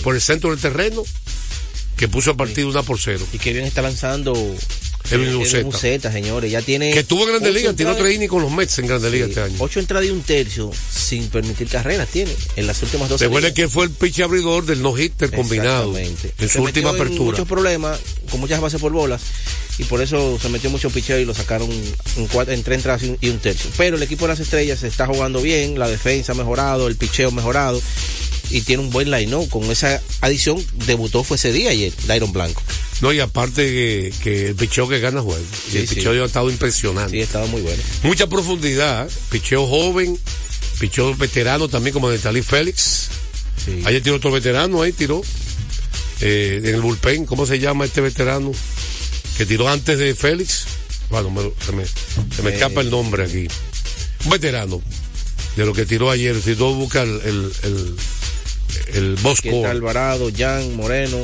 [0.03, 1.03] por el centro del terreno
[1.97, 3.25] que puso el partido una por cero.
[3.33, 4.33] Y que bien está lanzando
[5.11, 5.67] Edwin Edwin Uceta.
[5.67, 6.51] Uceta, señores.
[6.51, 6.91] Ya tiene.
[6.91, 9.41] Que estuvo en Grandes Ligas, tiene otro inning con los Mets en Grandes Ligas este
[9.41, 9.55] año.
[9.59, 13.69] Ocho entradas y un tercio sin permitir carreras tiene en las últimas dos Recuerden salidas.
[13.69, 16.33] que fue el pitch abridor del no-hitter combinado Exactamente.
[16.43, 17.31] en Se su última en apertura.
[17.31, 19.21] muchos problemas, con muchas bases por bolas,
[19.77, 23.03] y por eso se metió mucho picheo y lo sacaron en, cuatro, en tres entradas
[23.19, 23.69] y un, tercio.
[23.77, 26.95] Pero el equipo de las estrellas se está jugando bien, la defensa ha mejorado, el
[26.95, 27.81] picheo mejorado,
[28.49, 29.45] y tiene un buen line ¿no?
[29.47, 32.61] Con esa adición, debutó fue ese día ayer, Dairon Blanco.
[33.01, 35.41] No, y aparte que, que el picheo que gana juego.
[35.67, 35.95] Y Sí, el sí.
[35.95, 37.11] picheo ha estado impresionante.
[37.11, 37.81] Sí, ha estado muy bueno.
[38.03, 39.09] Mucha profundidad.
[39.29, 40.17] Picheo joven,
[40.79, 43.09] picheo veterano también como Netalí Félix.
[43.85, 45.21] Ayer tiró otro veterano ahí, tiró.
[46.21, 48.51] Eh, en el bullpen, ¿cómo se llama este veterano?
[49.37, 50.65] Que tiró antes de Félix.
[51.09, 51.85] Bueno, me- se me,
[52.33, 52.53] se me Eh.
[52.53, 53.47] escapa el nombre aquí.
[54.23, 54.81] Un veterano
[55.57, 56.41] de lo que tiró ayer.
[56.41, 57.21] Si tú buscas el,
[57.63, 57.95] el,
[58.93, 59.65] el, el score.
[59.67, 61.17] Alvarado, Jan, Moreno,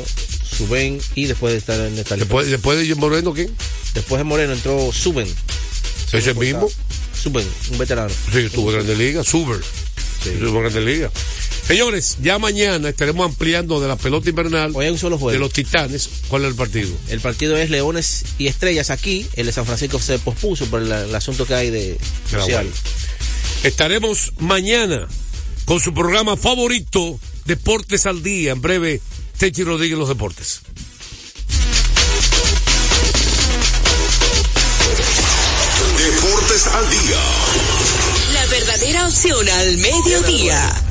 [0.65, 3.49] Suben, y después de estar en el Después, después de Moreno, ¿quién?
[3.93, 5.27] Después de Moreno entró Suben.
[6.13, 6.69] ¿Ese mismo?
[7.21, 8.13] Suben, un veterano.
[8.31, 9.59] Sí, estuvo en Grande Liga, Suber.
[10.25, 11.11] Estuvo en Grande Liga.
[11.67, 15.31] Señores, ya mañana estaremos ampliando de la pelota invernal Hoy hay un solo juego.
[15.31, 16.09] de los Titanes.
[16.27, 16.89] ¿Cuál es el partido?
[17.09, 19.25] El partido es Leones y Estrellas aquí.
[19.35, 21.97] El de San Francisco se pospuso por el, el asunto que hay de
[22.29, 22.65] Será social.
[22.65, 22.77] bueno.
[23.63, 25.07] Estaremos mañana
[25.65, 28.51] con su programa favorito, Deportes al Día.
[28.51, 28.99] En breve,
[29.41, 30.61] Techi Rodríguez los deportes.
[35.97, 37.17] Deportes al día.
[38.33, 40.90] La verdadera opción al mediodía.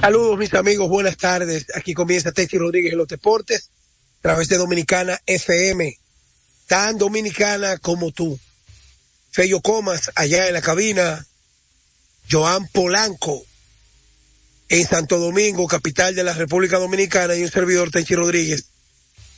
[0.00, 1.66] Saludos mis amigos, buenas tardes.
[1.74, 3.70] Aquí comienza Teti Rodríguez en los deportes
[4.20, 5.98] a través de Dominicana FM,
[6.68, 8.38] tan dominicana como tú.
[9.32, 11.26] Fello Comas allá en la cabina,
[12.30, 13.44] Joan Polanco
[14.68, 18.66] en Santo Domingo, capital de la República Dominicana y un servidor Tenchi Rodríguez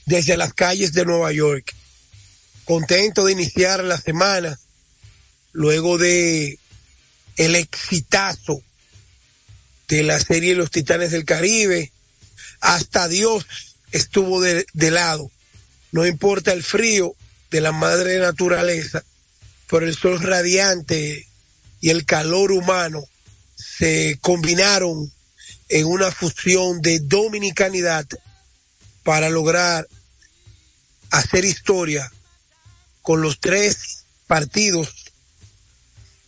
[0.04, 1.74] desde las calles de Nueva York.
[2.66, 4.58] Contento de iniciar la semana
[5.52, 6.58] luego de
[7.36, 8.62] el exitazo
[9.90, 11.92] de la serie Los Titanes del Caribe.
[12.60, 13.44] Hasta Dios
[13.90, 15.30] estuvo de, de lado.
[15.90, 17.14] No importa el frío
[17.50, 19.04] de la madre naturaleza,
[19.68, 21.26] pero el sol radiante
[21.80, 23.04] y el calor humano
[23.56, 25.12] se combinaron
[25.68, 28.06] en una fusión de dominicanidad
[29.02, 29.88] para lograr
[31.10, 32.12] hacer historia
[33.02, 34.88] con los tres partidos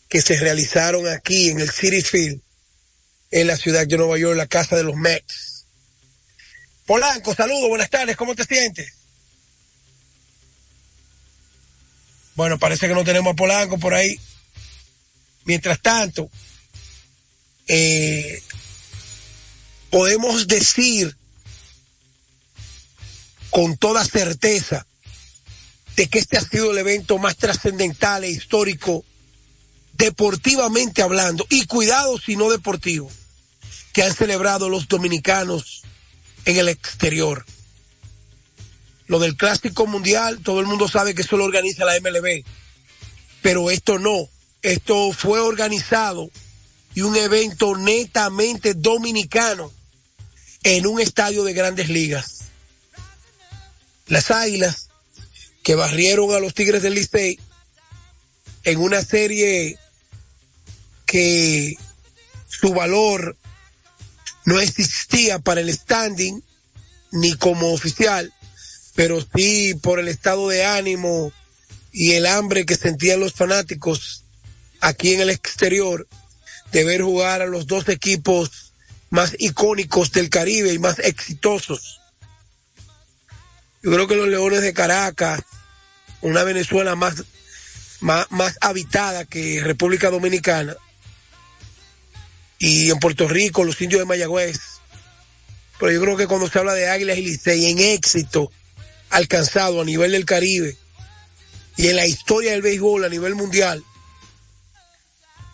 [0.08, 2.40] que se realizaron aquí en el City Field
[3.32, 5.64] en la ciudad de Nueva York, la casa de los Mets.
[6.86, 8.92] Polanco, saludos, buenas tardes, ¿cómo te sientes?
[12.34, 14.20] Bueno, parece que no tenemos a Polanco por ahí.
[15.44, 16.30] Mientras tanto,
[17.66, 18.42] eh,
[19.90, 21.16] podemos decir
[23.50, 24.86] con toda certeza
[25.96, 29.04] de que este ha sido el evento más trascendental e histórico
[29.94, 33.10] deportivamente hablando, y cuidado si no deportivo,
[33.92, 35.82] que han celebrado los dominicanos
[36.44, 37.44] en el exterior.
[39.06, 42.44] Lo del Clásico Mundial, todo el mundo sabe que eso lo organiza la MLB,
[43.42, 44.28] pero esto no,
[44.62, 46.30] esto fue organizado
[46.94, 49.72] y un evento netamente dominicano
[50.62, 52.38] en un estadio de grandes ligas.
[54.06, 54.88] Las Águilas,
[55.62, 57.38] que barrieron a los Tigres del Licey
[58.64, 59.78] en una serie
[61.06, 61.76] que
[62.48, 63.36] su valor
[64.44, 66.42] no existía para el standing
[67.12, 68.32] ni como oficial,
[68.94, 71.32] pero sí por el estado de ánimo
[71.92, 74.24] y el hambre que sentían los fanáticos
[74.80, 76.06] aquí en el exterior
[76.72, 78.72] de ver jugar a los dos equipos
[79.10, 82.00] más icónicos del Caribe y más exitosos.
[83.82, 85.42] Yo creo que los Leones de Caracas,
[86.22, 87.24] una Venezuela más,
[88.00, 90.76] más, más habitada que República Dominicana,
[92.62, 94.60] y en Puerto Rico, los indios de Mayagüez.
[95.80, 98.52] Pero yo creo que cuando se habla de Águilas y Licey en éxito
[99.10, 100.76] alcanzado a nivel del Caribe
[101.76, 103.82] y en la historia del béisbol a nivel mundial,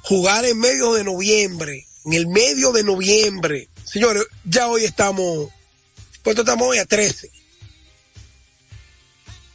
[0.03, 5.49] jugar en medio de noviembre, en el medio de noviembre, señores, ya hoy estamos,
[6.23, 6.77] ¿cuánto estamos hoy?
[6.77, 7.31] A 13.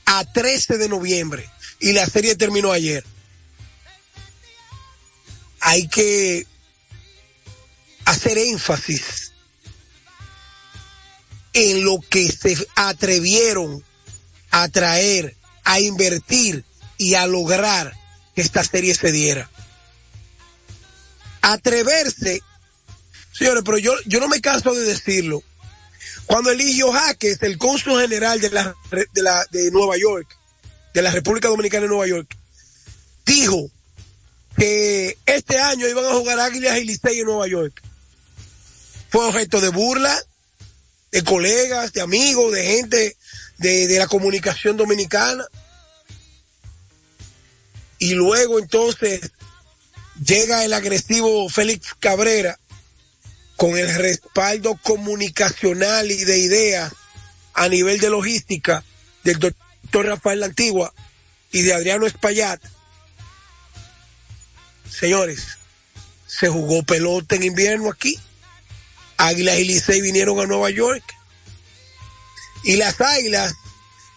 [0.06, 1.48] A 13 de noviembre.
[1.80, 3.06] Y la serie terminó ayer.
[5.60, 6.48] Hay que
[8.06, 9.32] hacer énfasis
[11.54, 13.84] en lo que se atrevieron
[14.52, 16.66] a traer, a invertir
[16.98, 17.94] y a lograr
[18.36, 19.50] que esta serie se diera.
[21.42, 22.42] Atreverse,
[23.32, 25.44] señores, pero yo, yo no me canso de decirlo.
[26.26, 30.38] Cuando Eligio Jaques, el cónsul general de la, de la, de Nueva York,
[30.94, 32.36] de la República Dominicana de Nueva York,
[33.26, 33.70] dijo
[34.58, 37.82] que este año iban a jugar Águilas y Licey en Nueva York.
[39.14, 40.20] Fue objeto de burla,
[41.12, 43.16] de colegas, de amigos, de gente
[43.60, 45.46] de, la comunicación dominicana.
[48.00, 49.30] Y luego entonces
[50.26, 52.58] llega el agresivo Félix Cabrera
[53.56, 56.92] con el respaldo comunicacional y de ideas
[57.54, 58.84] a nivel de logística
[59.24, 60.92] del doctor Rafael La Antigua
[61.52, 62.60] y de Adriano Espaillat.
[64.90, 65.60] Señores,
[66.26, 68.20] se jugó pelota en invierno aquí.
[69.18, 71.04] Águilas y Licey vinieron a Nueva York.
[72.64, 73.54] Y las Águilas,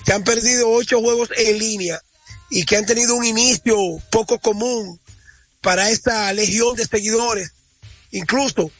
[0.04, 2.00] que han perdido ocho juegos en línea
[2.50, 3.76] y que han tenido un inicio
[4.10, 5.00] poco común
[5.60, 7.52] para esta legión de seguidores.
[8.12, 8.70] Incluso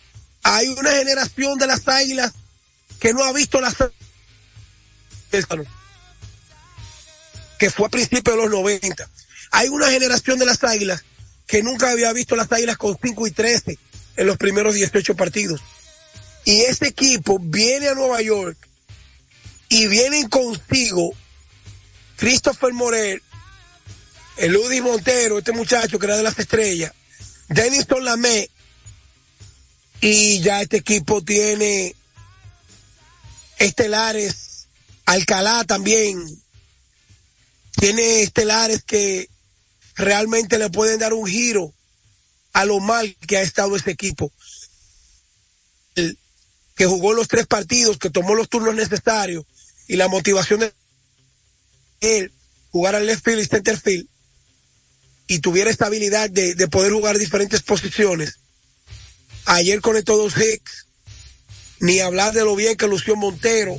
[0.43, 2.33] hay una generación de las Águilas
[3.01, 3.75] que no ha visto las
[7.59, 9.09] que fue a principios de los 90.
[9.53, 11.05] Hay una generación de las Águilas
[11.47, 13.79] que nunca había visto las Águilas con 5 y 13
[14.17, 15.61] en los primeros 18 partidos.
[16.47, 18.57] Y ese equipo viene a Nueva York
[19.69, 21.13] y vienen consigo
[22.15, 23.21] Christopher Morel,
[24.37, 26.93] el Udi Montero, este muchacho que era de las estrellas,
[27.49, 28.49] Denison Lamé,
[30.01, 31.97] y ya este equipo tiene
[33.59, 34.69] estelares,
[35.05, 36.25] Alcalá también,
[37.73, 39.29] tiene estelares que
[39.97, 41.75] realmente le pueden dar un giro
[42.53, 44.31] a lo mal que ha estado este equipo.
[46.77, 49.45] Que jugó los tres partidos, que tomó los turnos necesarios
[49.89, 50.73] y la motivación de
[52.01, 52.33] él
[52.71, 54.07] jugar al left field y center field
[55.27, 58.39] y tuviera esta habilidad de, de poder jugar diferentes posiciones.
[59.47, 60.87] Ayer conectó dos hits,
[61.81, 63.77] ni hablar de lo bien que lució Montero,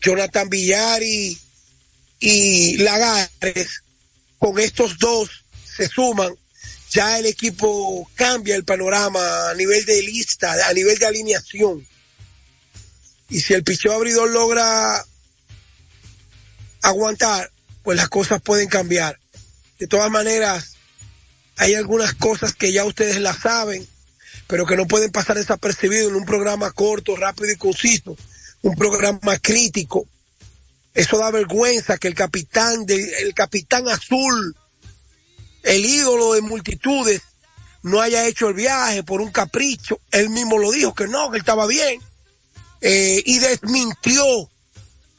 [0.00, 1.38] Jonathan Villari
[2.20, 3.82] y Lagares,
[4.38, 5.44] con estos dos
[5.76, 6.34] se suman,
[6.90, 11.86] ya el equipo cambia el panorama a nivel de lista, a nivel de alineación.
[13.28, 15.04] Y si el picheo abridor logra
[16.82, 17.50] aguantar,
[17.82, 19.18] pues las cosas pueden cambiar.
[19.78, 20.76] De todas maneras,
[21.56, 23.86] hay algunas cosas que ya ustedes las saben,
[24.46, 28.16] pero que no pueden pasar desapercibido en un programa corto, rápido y conciso,
[28.62, 30.06] un programa crítico.
[30.94, 34.56] Eso da vergüenza que el capitán de, el capitán azul,
[35.66, 37.22] el ídolo de multitudes,
[37.82, 40.00] no haya hecho el viaje por un capricho.
[40.10, 42.00] Él mismo lo dijo que no, que él estaba bien.
[42.80, 44.24] Eh, y desmintió,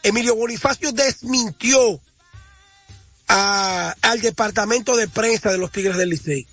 [0.03, 1.99] Emilio Bonifacio desmintió
[3.27, 6.47] a, al departamento de prensa de los Tigres del Licey.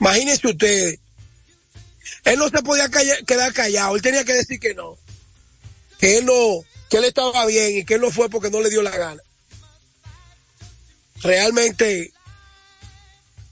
[0.00, 0.98] Imagínense ustedes,
[2.24, 4.96] él no se podía quedar callado, él tenía que decir que no,
[5.98, 8.70] que él no, que él estaba bien y que él no fue porque no le
[8.70, 9.22] dio la gana.
[11.22, 12.12] Realmente,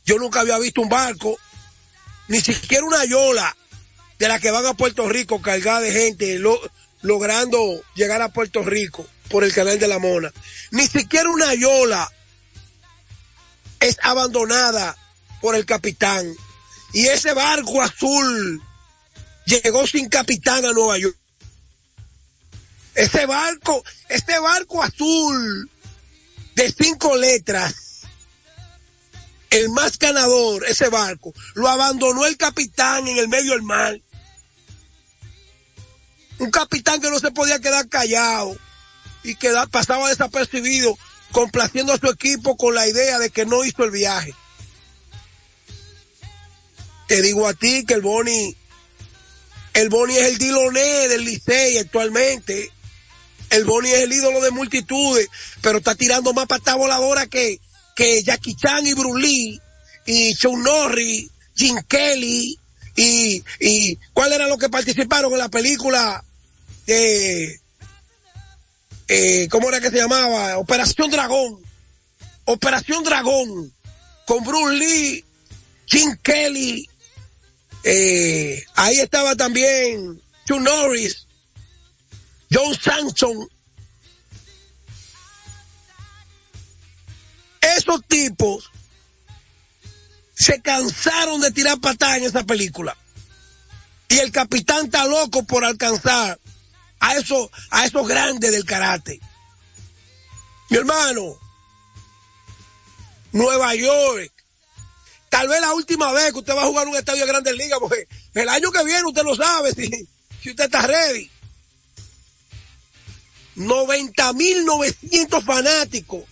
[0.04, 1.38] yo nunca había visto un barco,
[2.28, 3.56] ni siquiera una yola
[4.18, 6.40] de la que van a Puerto Rico cargada de gente
[7.02, 10.32] logrando llegar a Puerto Rico por el canal de la Mona.
[10.70, 12.10] Ni siquiera una yola
[13.80, 14.96] es abandonada
[15.40, 16.32] por el capitán.
[16.92, 18.62] Y ese barco azul
[19.44, 21.16] llegó sin capitán a Nueva York.
[22.94, 25.70] Ese barco, este barco azul
[26.54, 27.74] de cinco letras,
[29.52, 34.00] el más ganador, ese barco, lo abandonó el capitán en el medio del mar.
[36.38, 38.56] Un capitán que no se podía quedar callado
[39.22, 40.98] y que pasaba desapercibido,
[41.32, 44.34] complaciendo a su equipo con la idea de que no hizo el viaje.
[47.06, 48.56] Te digo a ti que el Boni,
[49.74, 52.72] el Boni es el Diloné del Licey actualmente.
[53.50, 55.28] El Boni es el ídolo de multitudes,
[55.60, 57.60] pero está tirando más patas voladora que,
[57.94, 59.60] que Jackie Chan y Bruce
[60.06, 62.58] y Sean Norris, Jim Kelly
[62.96, 66.24] y, y cuál era lo que participaron en la película
[66.86, 67.62] de
[69.14, 70.56] eh, ¿cómo era que se llamaba?
[70.56, 71.60] Operación Dragón.
[72.46, 73.72] Operación Dragón.
[74.26, 75.24] Con Bruce Lee,
[75.86, 76.88] Jim Kelly.
[77.84, 81.26] Eh, ahí estaba también Chuck Norris,
[82.50, 83.48] John Sanson.
[87.62, 88.70] Esos tipos
[90.34, 92.96] se cansaron de tirar patadas en esa película.
[94.08, 96.38] Y el capitán está loco por alcanzar
[97.00, 99.20] a esos, a esos grandes del karate.
[100.68, 101.38] Mi hermano,
[103.30, 104.32] Nueva York.
[105.28, 107.78] Tal vez la última vez que usted va a jugar un estadio de Grandes Ligas,
[107.78, 109.88] porque el año que viene usted no sabe si,
[110.42, 111.30] si usted está ready.
[113.56, 116.24] 90.900 fanáticos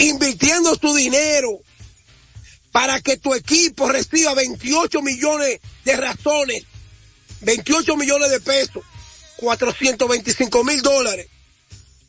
[0.00, 1.60] invirtiendo su dinero
[2.72, 6.64] para que tu equipo reciba 28 millones de razones,
[7.40, 8.84] 28 millones de pesos,
[9.36, 11.28] 425 mil dólares.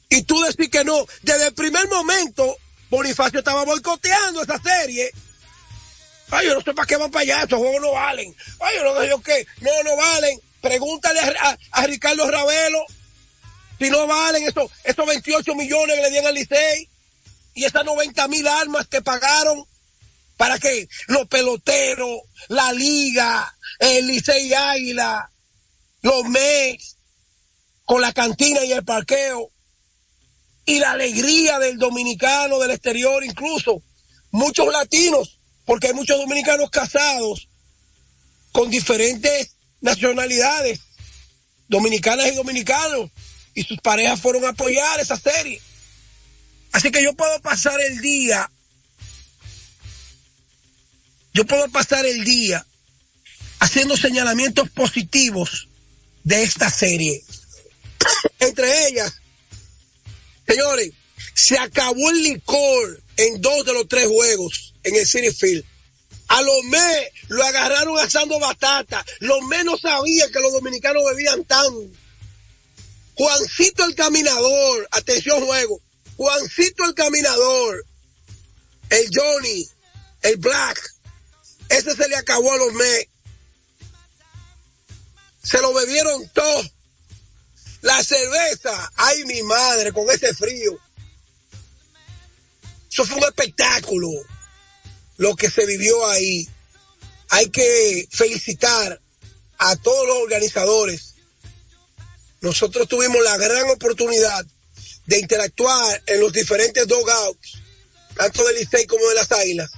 [0.10, 1.06] Y tú decís que no.
[1.22, 2.58] Desde el primer momento,
[2.90, 5.12] Bonifacio estaba boicoteando esa serie.
[6.30, 8.36] Ay, yo no sé para qué van para allá, esos juegos no valen.
[8.60, 10.40] Ay, yo no sé qué, no, no valen.
[10.62, 12.86] Pregúntale a, a Ricardo Ravelo
[13.80, 16.91] si no valen esos, esos 28 millones que le dieron al Licey
[17.54, 19.66] y esas 90 mil armas que pagaron
[20.38, 25.32] para que los peloteros, la liga, el Licey Águila,
[26.02, 26.98] los Mets,
[27.86, 29.52] con la cantina y el parqueo,
[30.66, 33.82] y la alegría del dominicano del exterior, incluso
[34.32, 37.50] muchos latinos, porque hay muchos dominicanos casados
[38.52, 40.80] con diferentes nacionalidades,
[41.68, 43.12] dominicanas y dominicanos,
[43.54, 45.62] y sus parejas fueron a apoyar esa serie.
[46.72, 48.50] Así que yo puedo pasar el día,
[51.34, 52.66] yo puedo pasar el día
[53.60, 55.68] haciendo señalamientos positivos
[56.24, 57.24] de esta serie.
[58.40, 59.14] Entre ellas,
[60.48, 60.92] señores,
[61.34, 65.66] se acabó el licor en dos de los tres juegos en el City Field.
[66.28, 69.06] A los mes lo agarraron asando batata.
[69.20, 71.66] Los menos sabían que los dominicanos bebían tan.
[73.16, 75.82] Juancito el caminador, atención juego.
[76.22, 77.84] Juancito el caminador,
[78.92, 79.68] el Johnny,
[80.22, 80.80] el Black,
[81.68, 83.08] ese se le acabó a los mes.
[85.42, 86.64] Se lo bebieron todo.
[87.82, 90.78] La cerveza, ay mi madre, con ese frío.
[92.92, 94.08] Eso fue un espectáculo
[95.18, 96.48] lo que se vivió ahí.
[97.30, 99.02] Hay que felicitar
[99.58, 101.16] a todos los organizadores.
[102.42, 104.46] Nosotros tuvimos la gran oportunidad
[105.12, 107.58] de interactuar en los diferentes dogouts,
[108.16, 109.70] tanto del Licey como de las Águilas,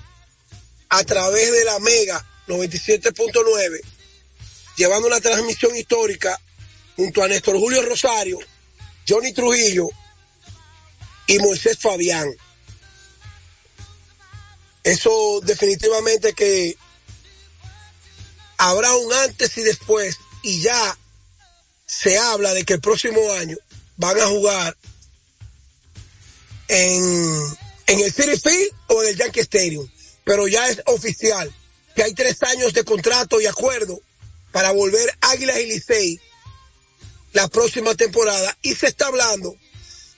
[0.89, 3.81] a través de la Mega 97.9,
[4.77, 6.39] llevando una transmisión histórica
[6.95, 8.38] junto a Néstor Julio Rosario,
[9.09, 9.89] Johnny Trujillo
[11.25, 12.29] y Moisés Fabián.
[14.84, 16.77] Eso definitivamente que
[18.57, 20.95] habrá un antes y después y ya
[21.88, 23.57] se habla de que el próximo año
[23.97, 24.77] van a jugar
[26.74, 27.57] en,
[27.88, 29.88] en el City Field o en el Yankee Stadium.
[30.24, 31.53] Pero ya es oficial
[31.95, 33.99] que hay tres años de contrato y acuerdo
[34.51, 36.19] para volver Águilas y Licey
[37.34, 39.55] la próxima temporada y se está hablando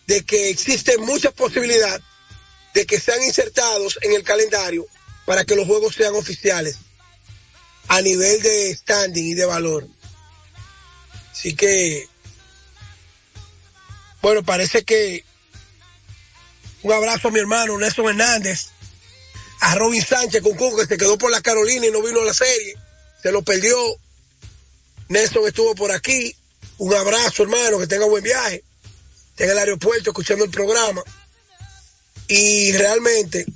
[0.08, 2.02] de que existe mucha posibilidad
[2.74, 4.86] de que sean insertados en el calendario
[5.26, 6.78] para que los juegos sean oficiales
[7.88, 9.88] a nivel de standing y de valor.
[11.32, 12.08] Así que,
[14.22, 15.24] bueno, parece que
[16.86, 18.68] un abrazo a mi hermano Nelson Hernández,
[19.60, 22.26] a Robin Sánchez con Cuco que se quedó por la Carolina y no vino a
[22.26, 22.76] la serie,
[23.24, 23.76] se lo perdió.
[25.10, 26.36] Nelson estuvo por aquí,
[26.78, 28.64] un abrazo, hermano, que tenga buen viaje.
[29.32, 31.02] Está en el aeropuerto escuchando el programa.
[32.28, 33.48] Y realmente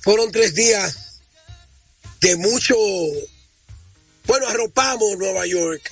[0.00, 1.20] fueron tres días
[2.20, 2.74] de mucho.
[4.26, 5.88] Bueno, arropamos Nueva York.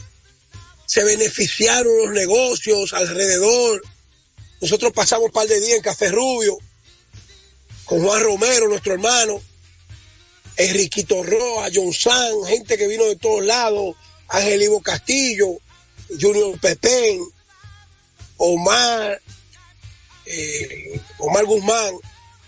[0.86, 3.80] Se beneficiaron los negocios alrededor.
[4.63, 6.57] Nosotros pasamos un par de días en Café Rubio
[7.85, 9.43] con Juan Romero, nuestro hermano,
[10.57, 13.97] Enriquito Roa, John San, gente que vino de todos lados,
[14.29, 15.49] Ángel Ivo Castillo,
[16.09, 17.21] Junior Pepén,
[18.37, 19.21] Omar,
[20.27, 21.97] eh, Omar Guzmán,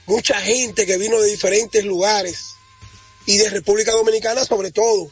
[0.07, 2.39] mucha gente que vino de diferentes lugares
[3.27, 5.11] y de República Dominicana sobre todo.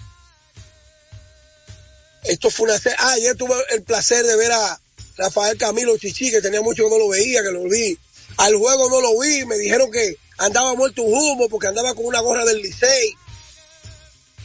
[2.23, 2.81] Esto fue una...
[2.99, 4.81] Ah, ayer tuve el placer de ver a
[5.17, 7.99] Rafael Camilo Chichi, que tenía mucho que no lo veía, que lo vi.
[8.39, 12.07] Al juego no lo vi, me dijeron que andaba muerto un humo porque andaba con
[12.07, 13.15] una gorra del Licey.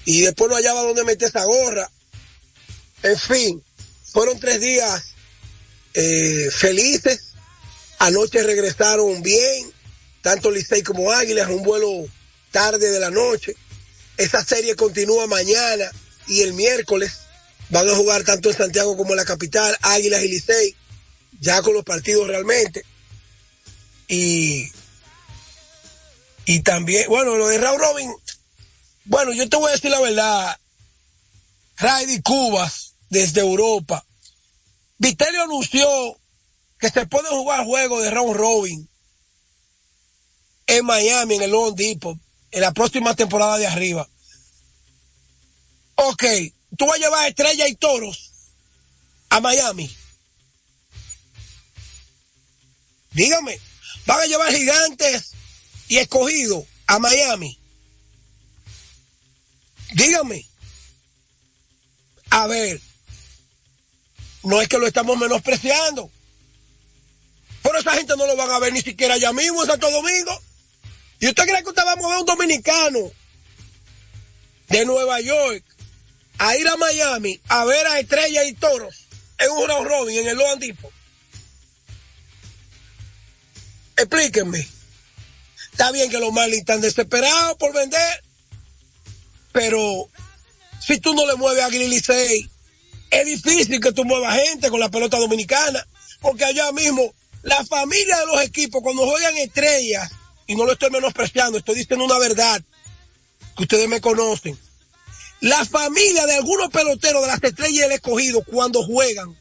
[0.06, 1.90] Y después no hallaba dónde meter esa gorra.
[3.04, 3.64] En fin,
[4.12, 5.04] fueron tres días
[5.94, 7.34] eh, felices.
[8.00, 9.72] Anoche regresaron bien,
[10.22, 12.06] tanto Licey como Águilas, un vuelo
[12.52, 13.56] tarde de la noche.
[14.18, 15.92] Esa serie continúa mañana
[16.28, 17.12] y el miércoles.
[17.70, 20.76] Van a jugar tanto en Santiago como en la capital, Águilas y Licey,
[21.40, 22.84] ya con los partidos realmente.
[24.08, 24.72] Y,
[26.46, 28.14] y también, bueno, lo de Raúl Robin,
[29.06, 30.58] bueno, yo te voy a decir la verdad.
[31.78, 34.04] Raidy Cubas, desde Europa,
[34.98, 35.88] Vitelio anunció
[36.80, 38.90] que se puede jugar juego de round robin
[40.66, 42.18] en Miami, en el Lone Depot,
[42.52, 44.08] en la próxima temporada de arriba.
[45.96, 46.24] Ok,
[46.76, 48.32] tú vas a llevar estrellas y toros
[49.30, 49.96] a Miami.
[53.12, 53.60] Dígame,
[54.06, 55.32] van a llevar gigantes
[55.88, 57.60] y escogidos a Miami.
[59.94, 60.46] Dígame.
[62.30, 62.82] A ver,
[64.44, 66.12] no es que lo estamos menospreciando.
[67.64, 70.42] Pero esa gente no lo van a ver ni siquiera allá mismo en Santo Domingo.
[71.20, 73.12] ¿Y usted cree que usted va a mover un dominicano
[74.70, 75.64] de Nueva York
[76.38, 79.08] a ir a Miami a ver a Estrella y Toros
[79.38, 80.92] en un round robin en el Loan Depot?
[83.96, 84.68] Explíquenme.
[85.72, 88.24] Está bien que los Marlins están desesperados por vender,
[89.52, 90.10] pero
[90.80, 92.50] si tú no le mueves a Licey,
[93.10, 95.86] es difícil que tú muevas gente con la pelota dominicana,
[96.22, 97.14] porque allá mismo
[97.44, 100.12] la familia de los equipos cuando juegan estrellas,
[100.48, 102.62] y no lo estoy menospreciando, estoy diciendo una verdad
[103.56, 104.58] que ustedes me conocen.
[105.42, 109.36] La familia de algunos peloteros de las estrellas del escogido cuando juegan,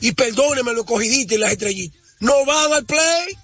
[0.00, 3.38] y perdónenme los escogiditos y las estrellitas, no van al play.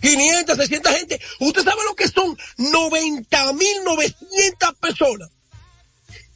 [0.00, 1.20] 500, 600 gente.
[1.40, 5.28] Usted sabe lo que son 90 mil 900 personas.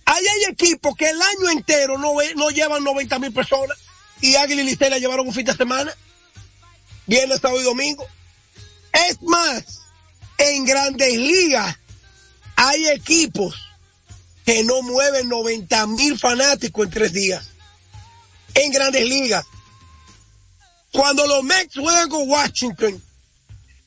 [0.04, 3.78] Ahí hay equipos que el año entero no, no llevan 90 mil personas
[4.20, 5.94] y Águila y Licey la llevaron un fin de semana.
[7.06, 8.06] Viernes, sábado y domingo.
[8.92, 9.82] Es más,
[10.38, 11.76] en grandes ligas
[12.56, 13.54] hay equipos
[14.44, 17.44] que no mueven 90 mil fanáticos en tres días.
[18.54, 19.44] En grandes ligas.
[20.92, 23.02] Cuando los Mets juegan con Washington,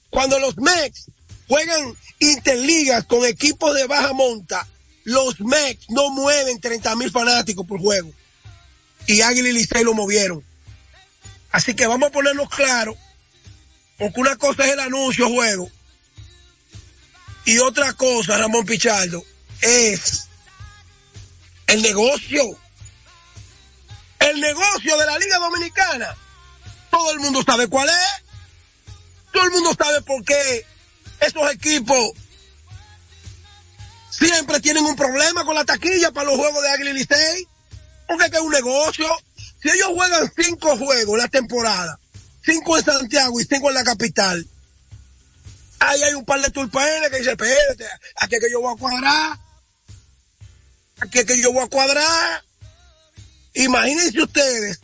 [0.10, 1.06] cuando los Mets
[1.48, 4.68] juegan interligas con equipos de baja monta,
[5.04, 8.12] los Mets no mueven 30 mil fanáticos por juego.
[9.06, 10.44] Y Águila y Licey lo movieron.
[11.52, 12.98] Así que vamos a ponernos claros,
[13.98, 15.70] porque una cosa es el anuncio juego
[17.46, 19.24] y otra cosa, Ramón Pichardo,
[19.62, 20.25] es
[21.68, 22.58] el negocio.
[24.20, 26.16] El negocio de la Liga Dominicana.
[26.90, 28.94] Todo el mundo sabe cuál es.
[29.32, 30.66] Todo el mundo sabe por qué
[31.20, 32.12] esos equipos
[34.10, 37.48] siempre tienen un problema con la taquilla para los juegos de Águila y Licey.
[38.08, 39.08] Porque es un negocio.
[39.62, 42.00] Si ellos juegan cinco juegos la temporada,
[42.44, 44.48] cinco en Santiago y cinco en la capital,
[45.80, 47.86] ahí hay un par de tulpenes que dicen, espérate,
[48.18, 49.45] aquí que yo voy a cuadrar.
[51.00, 52.44] Aquí es que yo voy a cuadrar.
[53.54, 54.80] Imagínense ustedes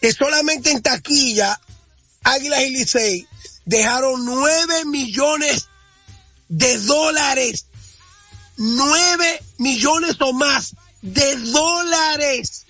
[0.00, 1.58] que solamente en taquilla
[2.22, 3.28] Águilas y Licey
[3.64, 5.68] dejaron nueve millones
[6.48, 7.66] de dólares.
[8.56, 12.64] Nueve millones o más de dólares.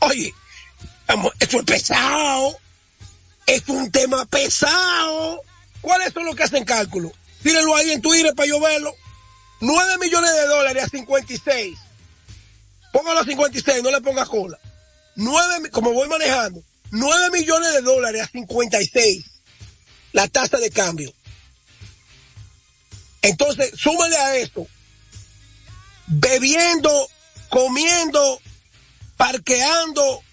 [0.00, 0.34] Oye,
[1.38, 2.58] esto es pesado.
[3.46, 5.42] Es un tema pesado.
[5.80, 7.12] ¿Cuáles son los que hacen cálculo?
[7.42, 8.94] Tírenlo ahí en Twitter para yo verlo.
[9.62, 11.78] 9 millones de dólares a 56.
[12.92, 14.58] Póngalo a 56, no le ponga cola.
[15.14, 19.24] 9, como voy manejando, 9 millones de dólares a 56
[20.10, 21.14] la tasa de cambio.
[23.22, 24.66] Entonces, súmale a esto,
[26.08, 27.08] bebiendo,
[27.48, 28.40] comiendo,
[29.16, 30.24] parqueando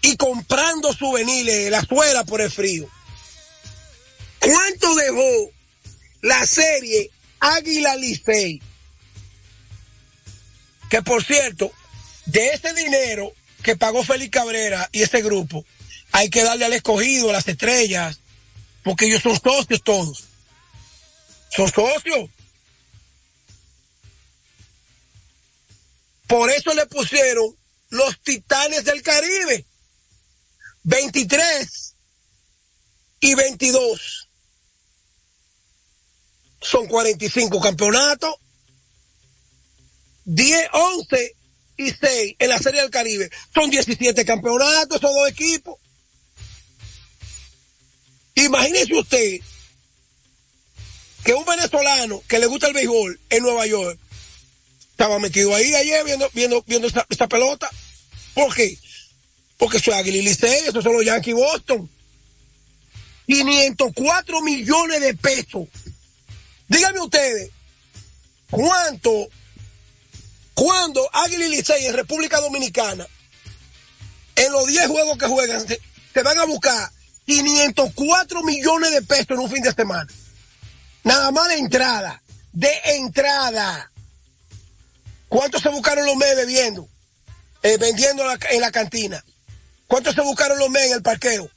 [0.00, 2.88] y comprando souvenirs, la suela por el frío.
[4.38, 5.59] ¿Cuánto dejó
[6.22, 7.10] la serie
[7.40, 8.62] Águila Licey?
[10.88, 11.72] Que por cierto,
[12.26, 15.64] de ese dinero que pagó Félix Cabrera y ese grupo,
[16.12, 18.18] hay que darle al escogido, a las estrellas,
[18.82, 20.24] porque ellos son socios todos.
[21.50, 22.30] Son socios.
[26.26, 27.56] Por eso le pusieron
[27.90, 29.64] los titanes del Caribe.
[30.84, 31.94] 23
[33.20, 34.19] y 22.
[36.60, 38.34] Son 45 campeonatos.
[40.24, 41.36] 10, 11
[41.78, 43.30] y 6 en la Serie del Caribe.
[43.52, 45.78] Son 17 campeonatos, esos dos equipos.
[48.34, 49.40] Imagínese usted
[51.24, 53.98] que un venezolano que le gusta el béisbol en Nueva York
[54.90, 57.70] estaba metido ahí ayer viendo, viendo, viendo esta, pelota.
[58.34, 58.78] ¿Por qué?
[59.56, 61.90] Porque soy Águila Licey, esos son los Yankees Boston.
[63.26, 65.68] 504 millones de pesos.
[66.70, 67.50] Díganme ustedes,
[68.48, 69.28] ¿cuánto,
[70.54, 73.04] cuando Águila y Licey en República Dominicana,
[74.36, 76.90] en los 10 juegos que juegan, se, van a buscar
[77.26, 80.10] 504 millones de pesos en un fin de semana.
[81.02, 82.22] Nada más de entrada.
[82.52, 83.90] De entrada.
[85.28, 86.88] ¿Cuántos se buscaron los meses bebiendo?
[87.62, 89.24] Eh, vendiendo en la cantina.
[89.88, 91.50] ¿Cuántos se buscaron los meses en el parqueo?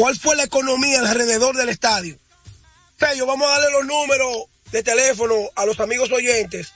[0.00, 2.18] cuál fue la economía alrededor del estadio.
[3.00, 6.70] Fello, vamos a darle los números de teléfono a los amigos oyentes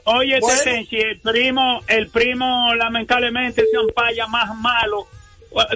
[0.08, 0.62] Oye, Bueno.
[0.94, 5.08] El primo, el primo lamentablemente se ampalla más malo.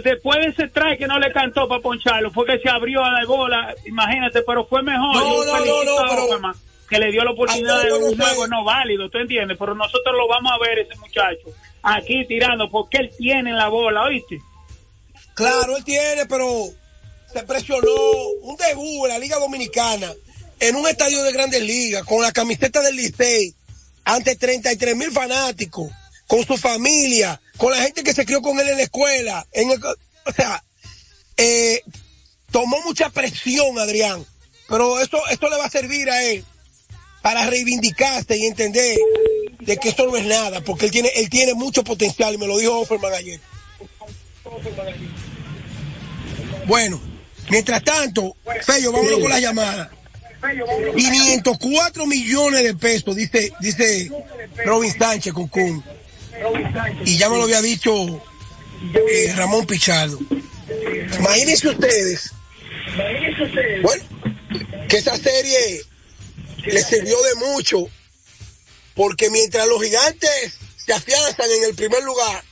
[0.05, 3.11] Después de ese try que no le cantó para poncharlo, fue que se abrió a
[3.11, 5.15] la bola, imagínate, pero fue mejor.
[5.17, 6.55] No, no, no, no, pero- Obama,
[6.89, 9.57] que le dio la oportunidad de un juego no válido, ¿tú entiendes?
[9.59, 11.49] Pero nosotros lo vamos a ver ese muchacho
[11.83, 14.39] aquí tirando porque él tiene la bola, ¿oíste?
[15.35, 16.67] Claro, él tiene, pero
[17.33, 17.91] se presionó
[18.43, 20.13] un debut en la Liga Dominicana
[20.61, 23.55] en un estadio de grandes ligas con la camiseta del Licey
[24.15, 25.91] ante 33 mil fanáticos,
[26.27, 29.47] con su familia, con la gente que se crió con él en la escuela.
[30.27, 30.63] O sea,
[31.37, 31.83] eh,
[32.51, 34.25] tomó mucha presión, Adrián,
[34.69, 36.45] pero esto, esto le va a servir a él
[37.23, 38.99] para reivindicarse y entender
[39.61, 42.47] de que esto no es nada, porque él tiene, él tiene mucho potencial y me
[42.47, 43.41] lo dijo Offerman ayer.
[46.67, 47.01] Bueno,
[47.49, 49.91] mientras tanto, Fello, vámonos con la llamada.
[50.41, 54.11] 504 millones de pesos, dice, dice
[54.65, 55.85] Robin Sánchez Kun.
[57.05, 58.23] Y ya me lo había dicho
[58.95, 60.19] eh, Ramón Pichardo.
[61.19, 62.33] Imagínense ustedes,
[63.83, 64.05] bueno,
[64.89, 65.83] que esa serie
[66.65, 67.89] le sirvió de mucho,
[68.95, 72.45] porque mientras los gigantes se afianzan en el primer lugar,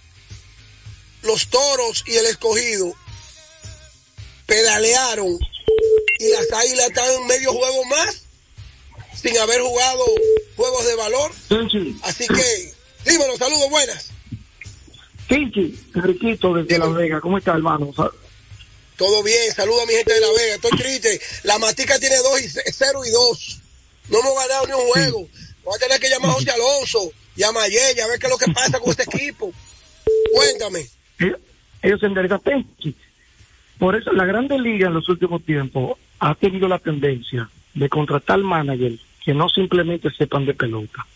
[1.22, 2.92] los toros y el escogido
[4.46, 5.38] pedalearon
[6.18, 8.22] y las águilas están medio juego más
[9.14, 10.04] sin haber jugado
[10.56, 11.32] juegos de valor.
[12.02, 12.72] Así que,
[13.10, 14.10] dímelo, saludos, buenas.
[15.28, 17.92] Tinchi, Riquito desde Las Vegas, ¿cómo está hermano?
[18.96, 20.54] Todo bien, saludos a mi gente de La Vega.
[20.54, 21.20] Estoy triste.
[21.44, 23.60] La Matica tiene 2 y 0 y 2.
[24.08, 25.28] No hemos ganado ni un juego.
[25.64, 28.32] Voy a tener que llamar a José Alonso y a Mayella a ver qué es
[28.32, 29.52] lo que pasa con este equipo.
[30.34, 30.88] Cuéntame.
[31.18, 32.40] Ellos- se enderezan.
[33.78, 38.38] Por eso la Grande Liga en los últimos tiempos ha tenido la tendencia de contratar
[38.38, 41.06] managers que no simplemente sepan de pelota,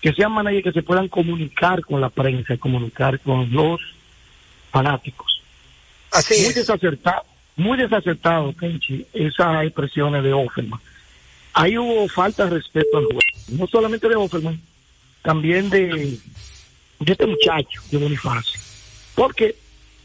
[0.00, 3.80] que sean managers que se puedan comunicar con la prensa, comunicar con los
[4.70, 5.40] fanáticos.
[6.10, 7.22] Así muy desacertado,
[7.56, 10.80] muy desacertado, Kenchi, esas expresiones de Offerman.
[11.52, 13.20] Ahí hubo falta de respeto al juego,
[13.50, 14.60] no solamente de Offerman,
[15.22, 16.18] también de,
[16.98, 18.60] de este muchacho, de Bonifacio.
[19.14, 19.54] Porque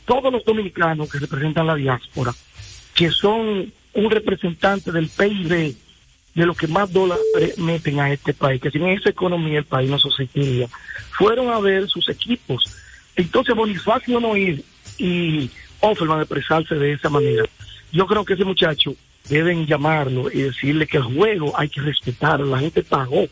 [0.10, 2.34] todos los dominicanos que representan la diáspora,
[2.96, 5.76] que son un representante del PIB,
[6.34, 9.88] de los que más dólares meten a este país, que sin esa economía el país
[9.90, 10.68] no subsistiría,
[11.12, 12.66] fueron a ver sus equipos.
[13.16, 14.64] Entonces Bonifacio no ir
[14.98, 15.50] y
[15.82, 17.44] Offerman expresarse de esa manera.
[17.92, 18.96] Yo creo que ese muchacho
[19.30, 22.40] deben llamarlo y decirle que el juego hay que respetar.
[22.40, 23.28] La gente pagó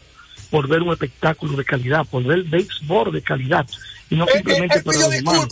[0.51, 3.65] por ver un espectáculo de calidad, por ver béisbol de calidad
[4.09, 5.47] y no Él, él- simplemente él para los bro.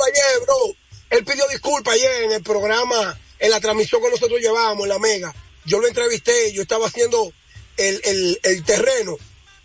[1.09, 4.99] Él pidió disculpas ayer en el programa, en la transmisión que nosotros llevábamos en la
[4.99, 5.33] Mega.
[5.65, 7.31] Yo lo entrevisté, yo estaba haciendo
[7.77, 9.17] el, el, el terreno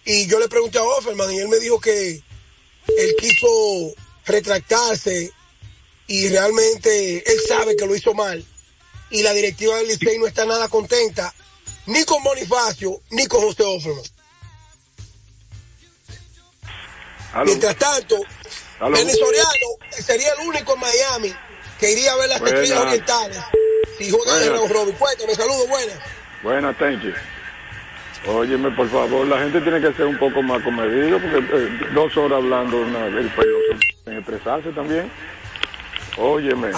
[0.05, 2.23] y yo le pregunté a Offerman y él me dijo que
[2.97, 3.95] él quiso
[4.27, 5.33] retractarse
[6.07, 8.45] y realmente él sabe que lo hizo mal
[9.11, 11.35] y la directiva del Licey no está nada contenta
[11.87, 14.05] ni con Bonifacio ni con José Offerman.
[17.45, 18.17] Mientras tanto.
[18.81, 21.35] Benny Soriano sería el único en Miami
[21.79, 23.39] que iría a ver las estrellas orientales
[23.99, 24.53] si juegan en.
[24.55, 24.95] Round Robin.
[24.95, 25.97] Cuéntame, saludos, buenas.
[26.43, 27.13] Buenas, Tenchi.
[28.27, 32.15] Óyeme, por favor, la gente tiene que ser un poco más comedido porque eh, dos
[32.17, 33.49] horas hablando una, el país
[34.07, 35.11] en estresarse también.
[36.19, 36.71] Óyeme.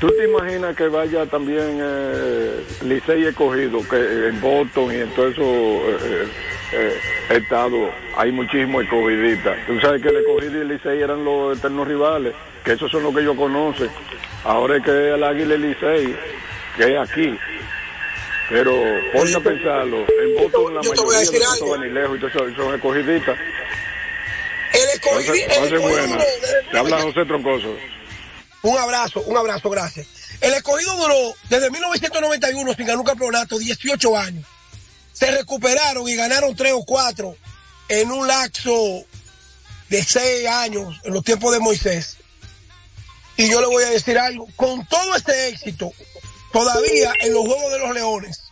[0.00, 5.10] ¿Tú te imaginas que vaya también eh, Licey escogido, que eh, en Boston y en
[5.10, 6.28] todo eso eh, eh,
[6.72, 6.98] eh,
[7.30, 9.56] estados hay muchísimos escogidistas?
[9.66, 12.32] Tú sabes que el escogido y el Licey eran los eternos rivales,
[12.64, 13.90] que esos son los que ellos conocen.
[14.44, 16.16] Ahora es que el Águila y Licey,
[16.76, 17.36] que es aquí.
[18.50, 18.72] Pero
[19.12, 22.46] ponte a pensarlo, en la yo te voy a mayoría de los lejos y todo
[22.46, 23.36] eso, son escogidistas.
[24.72, 26.18] El escogido, a ser escogido buena.
[26.70, 27.76] Te habla José Troncoso.
[28.62, 30.06] Un abrazo, un abrazo, gracias.
[30.40, 34.44] El escogido duró desde 1991 sin ganar un campeonato, 18 años.
[35.12, 37.36] Se recuperaron y ganaron 3 o 4
[37.88, 39.04] en un lapso
[39.88, 42.16] de 6 años, en los tiempos de Moisés.
[43.36, 45.92] Y yo le voy a decir algo, con todo este éxito,
[46.52, 48.42] todavía en los Juegos de los Leones,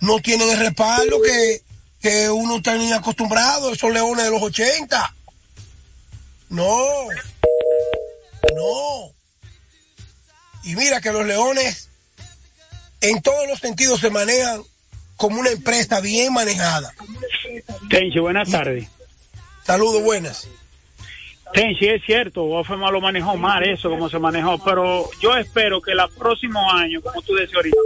[0.00, 1.62] no tienen el respaldo que,
[2.00, 5.14] que uno tenía acostumbrado, esos Leones de los 80.
[6.50, 6.76] No,
[8.54, 9.12] no.
[10.64, 11.88] Y mira que los leones
[13.00, 14.62] en todos los sentidos se manejan
[15.16, 16.92] como una empresa bien manejada.
[17.88, 18.88] Tenchi, buenas tardes.
[19.64, 20.48] Saludos, buenas.
[21.52, 25.92] Tenchi, es cierto, Ofema lo manejó mal eso, como se manejó, pero yo espero que
[25.92, 27.76] el próximo año, como tú decías ahorita,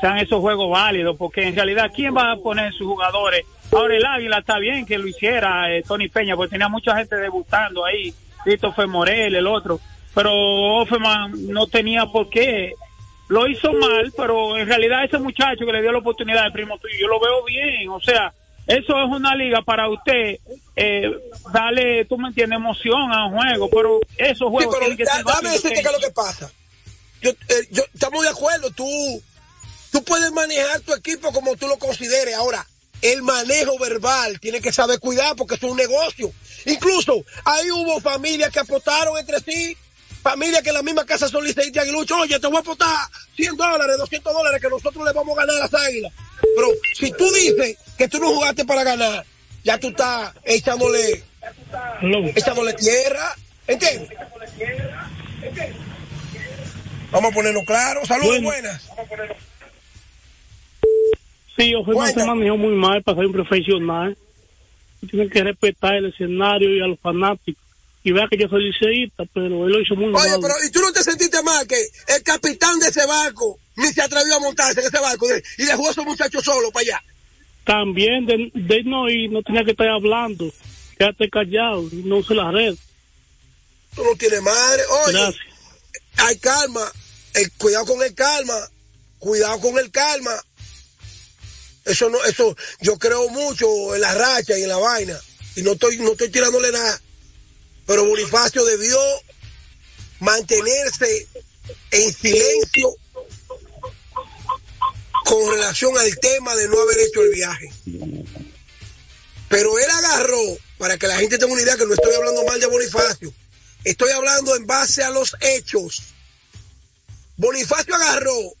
[0.00, 3.44] sean esos juegos válidos, porque en realidad, ¿quién va a poner sus jugadores?
[3.70, 7.16] Ahora el Águila está bien que lo hiciera eh, Tony Peña, porque tenía mucha gente
[7.16, 9.78] debutando ahí, Christopher Morel, el otro,
[10.14, 10.32] pero
[10.80, 12.72] Offerman no tenía por qué.
[13.28, 16.78] Lo hizo mal, pero en realidad ese muchacho que le dio la oportunidad de primo
[16.78, 18.32] tuyo, yo lo veo bien, o sea,
[18.66, 20.38] eso es una liga para usted
[20.76, 21.10] eh,
[21.52, 25.04] darle, tú me entiendes, emoción a un juego, pero esos Sí, juegos pero tienen que
[25.04, 26.50] da- ser dame decirte qué es lo que pasa.
[27.22, 29.22] Yo, eh, yo- estamos de acuerdo, tú,
[29.92, 32.34] tú puedes manejar tu equipo como tú lo consideres.
[32.34, 32.66] Ahora,
[33.00, 36.30] el manejo verbal tiene que saber cuidar porque es un negocio.
[36.66, 39.76] Incluso ahí hubo familias que apostaron entre sí,
[40.22, 42.18] familias que en la misma casa son liceístas y aguiluchos.
[42.18, 42.96] Oye, te voy a apostar
[43.36, 46.12] 100 dólares, 200 dólares que nosotros le vamos a ganar a las águilas.
[46.56, 46.68] Pero
[46.98, 49.24] si tú dices que tú no jugaste para ganar,
[49.64, 51.22] ya tú estás echándole,
[52.34, 53.34] echándole tierra.
[53.66, 54.10] ¿Entiendes?
[57.10, 58.08] Vamos a ponernos claros.
[58.08, 58.48] Saludos, Bueno.
[58.48, 58.88] buenas.
[61.56, 64.16] Sí, Ofema se manejó muy mal para ser un profesional.
[65.10, 67.61] Tienen que respetar el escenario y a los fanáticos.
[68.04, 70.40] Y vea que yo soy liceísta, pero él lo hizo muy Oye, mal.
[70.42, 74.02] pero ¿y tú no te sentiste mal que el capitán de ese barco ni se
[74.02, 75.26] atrevió a montarse en ese barco
[75.58, 77.02] y dejó a esos muchachos solos para allá?
[77.64, 80.52] También de, de no ir, no tenía que estar hablando.
[80.98, 82.74] Quédate callado, no use la red.
[83.94, 84.82] Tú no tienes madre.
[85.06, 85.44] Oye, Gracias.
[86.16, 86.90] hay calma.
[87.34, 88.54] El, cuidado con el calma.
[89.20, 90.32] Cuidado con el calma.
[91.84, 95.16] Eso no, eso, yo creo mucho en la racha y en la vaina.
[95.56, 97.00] Y no estoy, no estoy tirándole nada.
[97.86, 98.98] Pero Bonifacio debió
[100.20, 101.26] mantenerse
[101.90, 102.96] en silencio
[105.24, 107.72] con relación al tema de no haber hecho el viaje.
[109.48, 112.58] Pero él agarró, para que la gente tenga una idea que no estoy hablando mal
[112.58, 113.32] de Bonifacio,
[113.84, 116.02] estoy hablando en base a los hechos.
[117.36, 118.54] Bonifacio agarró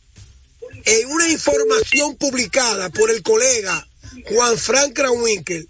[0.84, 3.86] en una información publicada por el colega
[4.28, 5.68] Juan Frank Kranwinkel.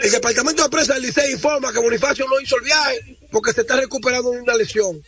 [0.00, 3.62] El departamento de prensa del Liceo informa que Bonifacio no hizo el viaje porque se
[3.62, 5.02] está recuperando de una lesión.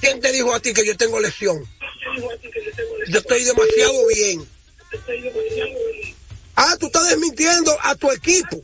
[0.00, 1.64] ¿Quién te dijo a ti que yo tengo lesión?
[3.08, 4.48] Yo estoy demasiado bien.
[6.56, 8.60] Ah, tú estás desmintiendo a tu equipo.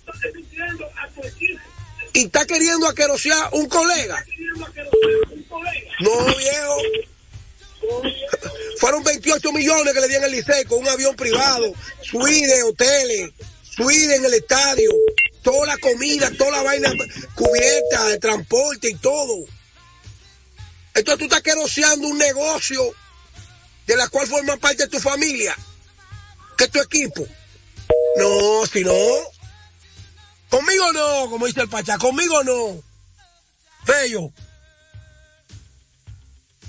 [2.13, 4.25] Y está queriendo aquerosear un colega.
[6.01, 6.77] No, viejo.
[8.79, 13.31] Fueron 28 millones que le dieron al Licey con un avión privado, suite, hoteles,
[13.63, 14.91] suite en el estadio,
[15.45, 16.93] toda la comida, toda la vaina
[17.37, 19.45] cubierta, el transporte y todo.
[20.95, 22.83] Entonces tú estás queroseando un negocio
[23.87, 25.55] de la cual forma parte tu familia,
[26.57, 27.25] que es tu equipo.
[28.17, 28.97] No, si no.
[30.49, 32.83] Conmigo no, como dice el Pachá, conmigo no.
[33.85, 34.33] Fello,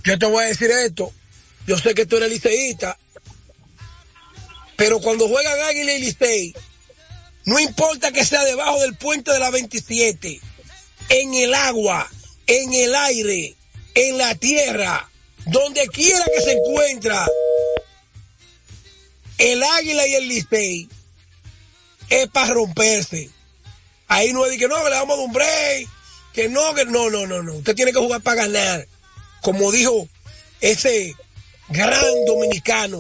[0.04, 1.14] yo te voy a decir esto.
[1.66, 2.98] Yo sé que tú eres liceísta,
[4.76, 6.54] pero cuando juegan Águila y Licey,
[7.46, 10.42] no importa que sea debajo del puente de la 27,
[11.10, 12.10] en el agua,
[12.48, 13.56] en el aire,
[13.94, 15.10] en la tierra,
[15.46, 17.28] donde quiera que se encuentra
[19.38, 20.90] el Águila y el Licey,
[22.10, 23.30] es para romperse.
[24.08, 25.88] Ahí no es de que no, que le vamos a un break,
[26.34, 27.54] que no, que no, no, no, no.
[27.56, 28.88] Usted tiene que jugar para ganar.
[29.42, 30.08] Como dijo
[30.62, 31.16] ese
[31.70, 33.00] gran dominicano,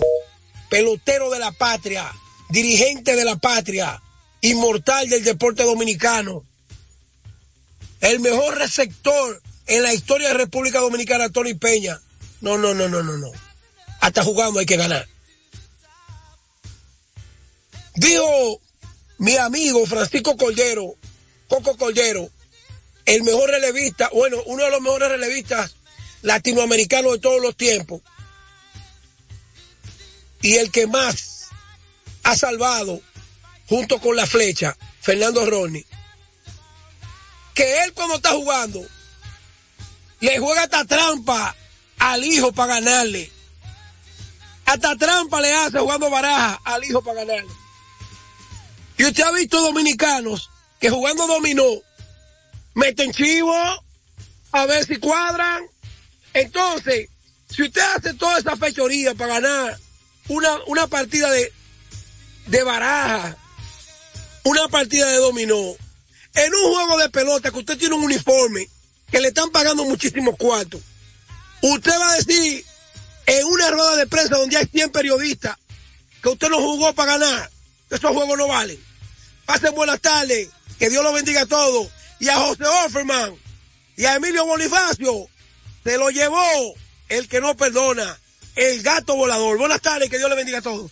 [0.70, 2.12] pelotero de la patria,
[2.50, 4.02] dirigente de la patria,
[4.46, 6.46] inmortal del deporte dominicano,
[8.02, 12.00] el mejor receptor en la historia de República Dominicana, Tony Peña.
[12.41, 13.32] No, no, no, no, no, no.
[14.02, 15.08] Hasta jugando hay que ganar.
[17.96, 18.62] Dijo
[19.18, 20.96] mi amigo Francisco Cordero,
[21.48, 22.30] Coco Cordero,
[23.06, 25.76] el mejor relevista, bueno, uno de los mejores relevistas
[26.22, 28.02] latinoamericanos de todos los tiempos.
[30.41, 31.48] y el que más
[32.22, 33.02] ha salvado
[33.68, 35.86] junto con la flecha, Fernando Ronnie,
[37.53, 38.86] que él cuando está jugando
[40.20, 41.55] le juega hasta trampa
[41.99, 43.32] al hijo para ganarle.
[44.66, 47.51] Hasta trampa le hace jugando baraja al hijo para ganarle.
[48.97, 50.49] Y usted ha visto dominicanos
[50.80, 51.63] que jugando dominó
[52.74, 53.53] meten chivo
[54.51, 55.63] a ver si cuadran.
[56.34, 57.09] Entonces,
[57.49, 59.80] si usted hace toda esa fechoría para ganar
[60.28, 61.53] una, una partida de,
[62.47, 63.38] de baraja,
[64.46, 65.76] una partida de dominó,
[66.36, 68.70] en un juego de pelota que usted tiene un uniforme
[69.12, 70.82] que le están pagando muchísimos cuartos,
[71.62, 72.64] usted va a decir
[73.26, 75.58] en una rueda de prensa donde hay 100 periodistas
[76.22, 77.52] que usted no jugó para ganar,
[77.89, 78.80] esos juegos no valen.
[79.46, 81.89] Pasen buenas tardes, que Dios lo bendiga a todos.
[82.20, 83.36] Y a José Offerman
[83.98, 85.28] y a Emilio Bonifacio
[85.84, 86.76] se lo llevó
[87.10, 88.20] el que no perdona,
[88.56, 89.58] el gato volador.
[89.58, 90.91] Buenas tardes, que Dios le bendiga a todos.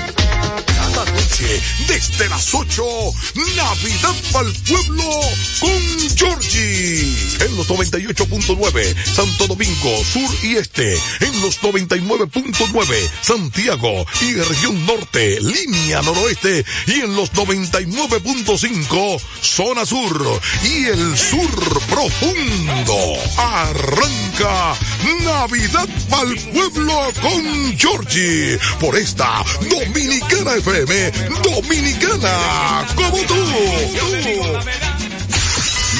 [1.87, 2.83] Desde las 8,
[3.55, 5.03] Navidad para el pueblo
[5.59, 5.81] con
[6.15, 7.15] Georgie.
[7.39, 10.93] En los 98.9, Santo Domingo, Sur y Este.
[11.21, 16.65] En los 99.9, Santiago y región norte, línea noroeste.
[16.87, 23.15] Y en los 99.5, zona sur y el sur profundo.
[23.37, 24.77] Arranca
[25.23, 28.59] Navidad para el pueblo con Georgie.
[28.79, 33.35] Por esta Dominicana FM, Dominicana como tú.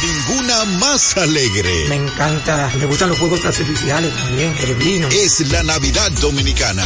[0.04, 1.86] Ninguna más alegre.
[1.90, 5.08] Me encanta, me gustan los juegos artificiales también, el vino.
[5.10, 6.86] Es la Navidad Dominicana.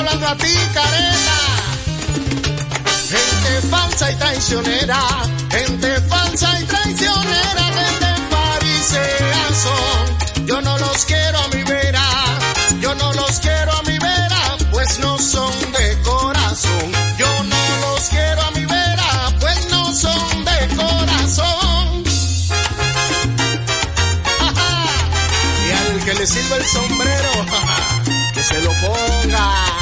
[0.00, 1.38] hablando a ti, careta.
[3.12, 5.00] Gente falsa y traicionera,
[5.50, 10.46] gente falsa y traicionera, gente farisea son.
[10.46, 12.04] Yo no los quiero a mi vera,
[12.80, 16.92] yo no los quiero a mi vera, pues no son de corazón.
[17.18, 22.04] Yo no los quiero a mi vera, pues no son de corazón.
[25.66, 27.30] Y al que le sirva el sombrero,
[28.34, 29.79] que se lo ponga.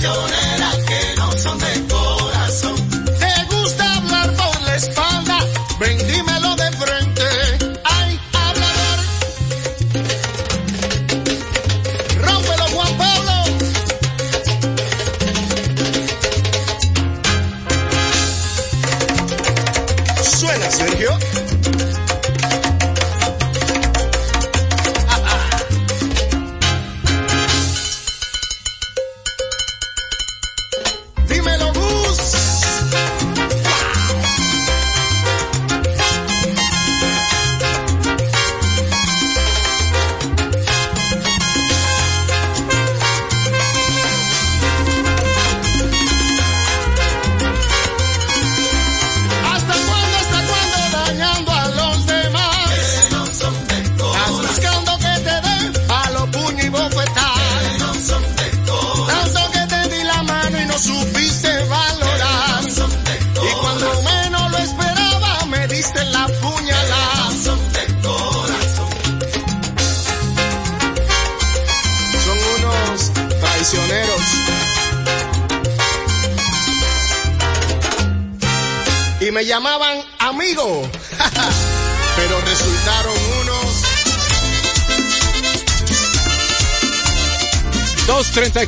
[0.00, 0.39] Nacional.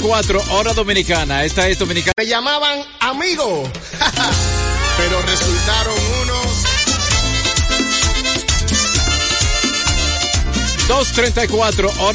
[0.02, 1.44] 2.34 hora dominicana.
[1.44, 2.12] Esta es dominicana.
[2.16, 3.62] Me llamaban amigo,
[4.96, 6.64] pero resultaron unos
[10.88, 12.14] 2.34 hora.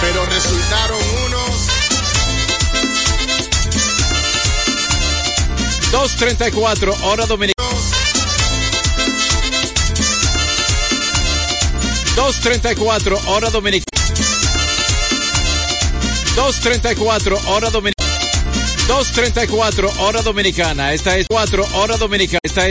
[0.00, 1.68] Pero resultaron unos
[5.92, 7.68] 2.34 hora dominicana.
[12.16, 13.91] 2.34 hora dominicana.
[16.36, 18.10] 2.34 hora dominicana.
[18.88, 20.92] 2.34 hora dominicana.
[20.92, 22.40] Esta es 4 hora dominicana.
[22.42, 22.70] Esta es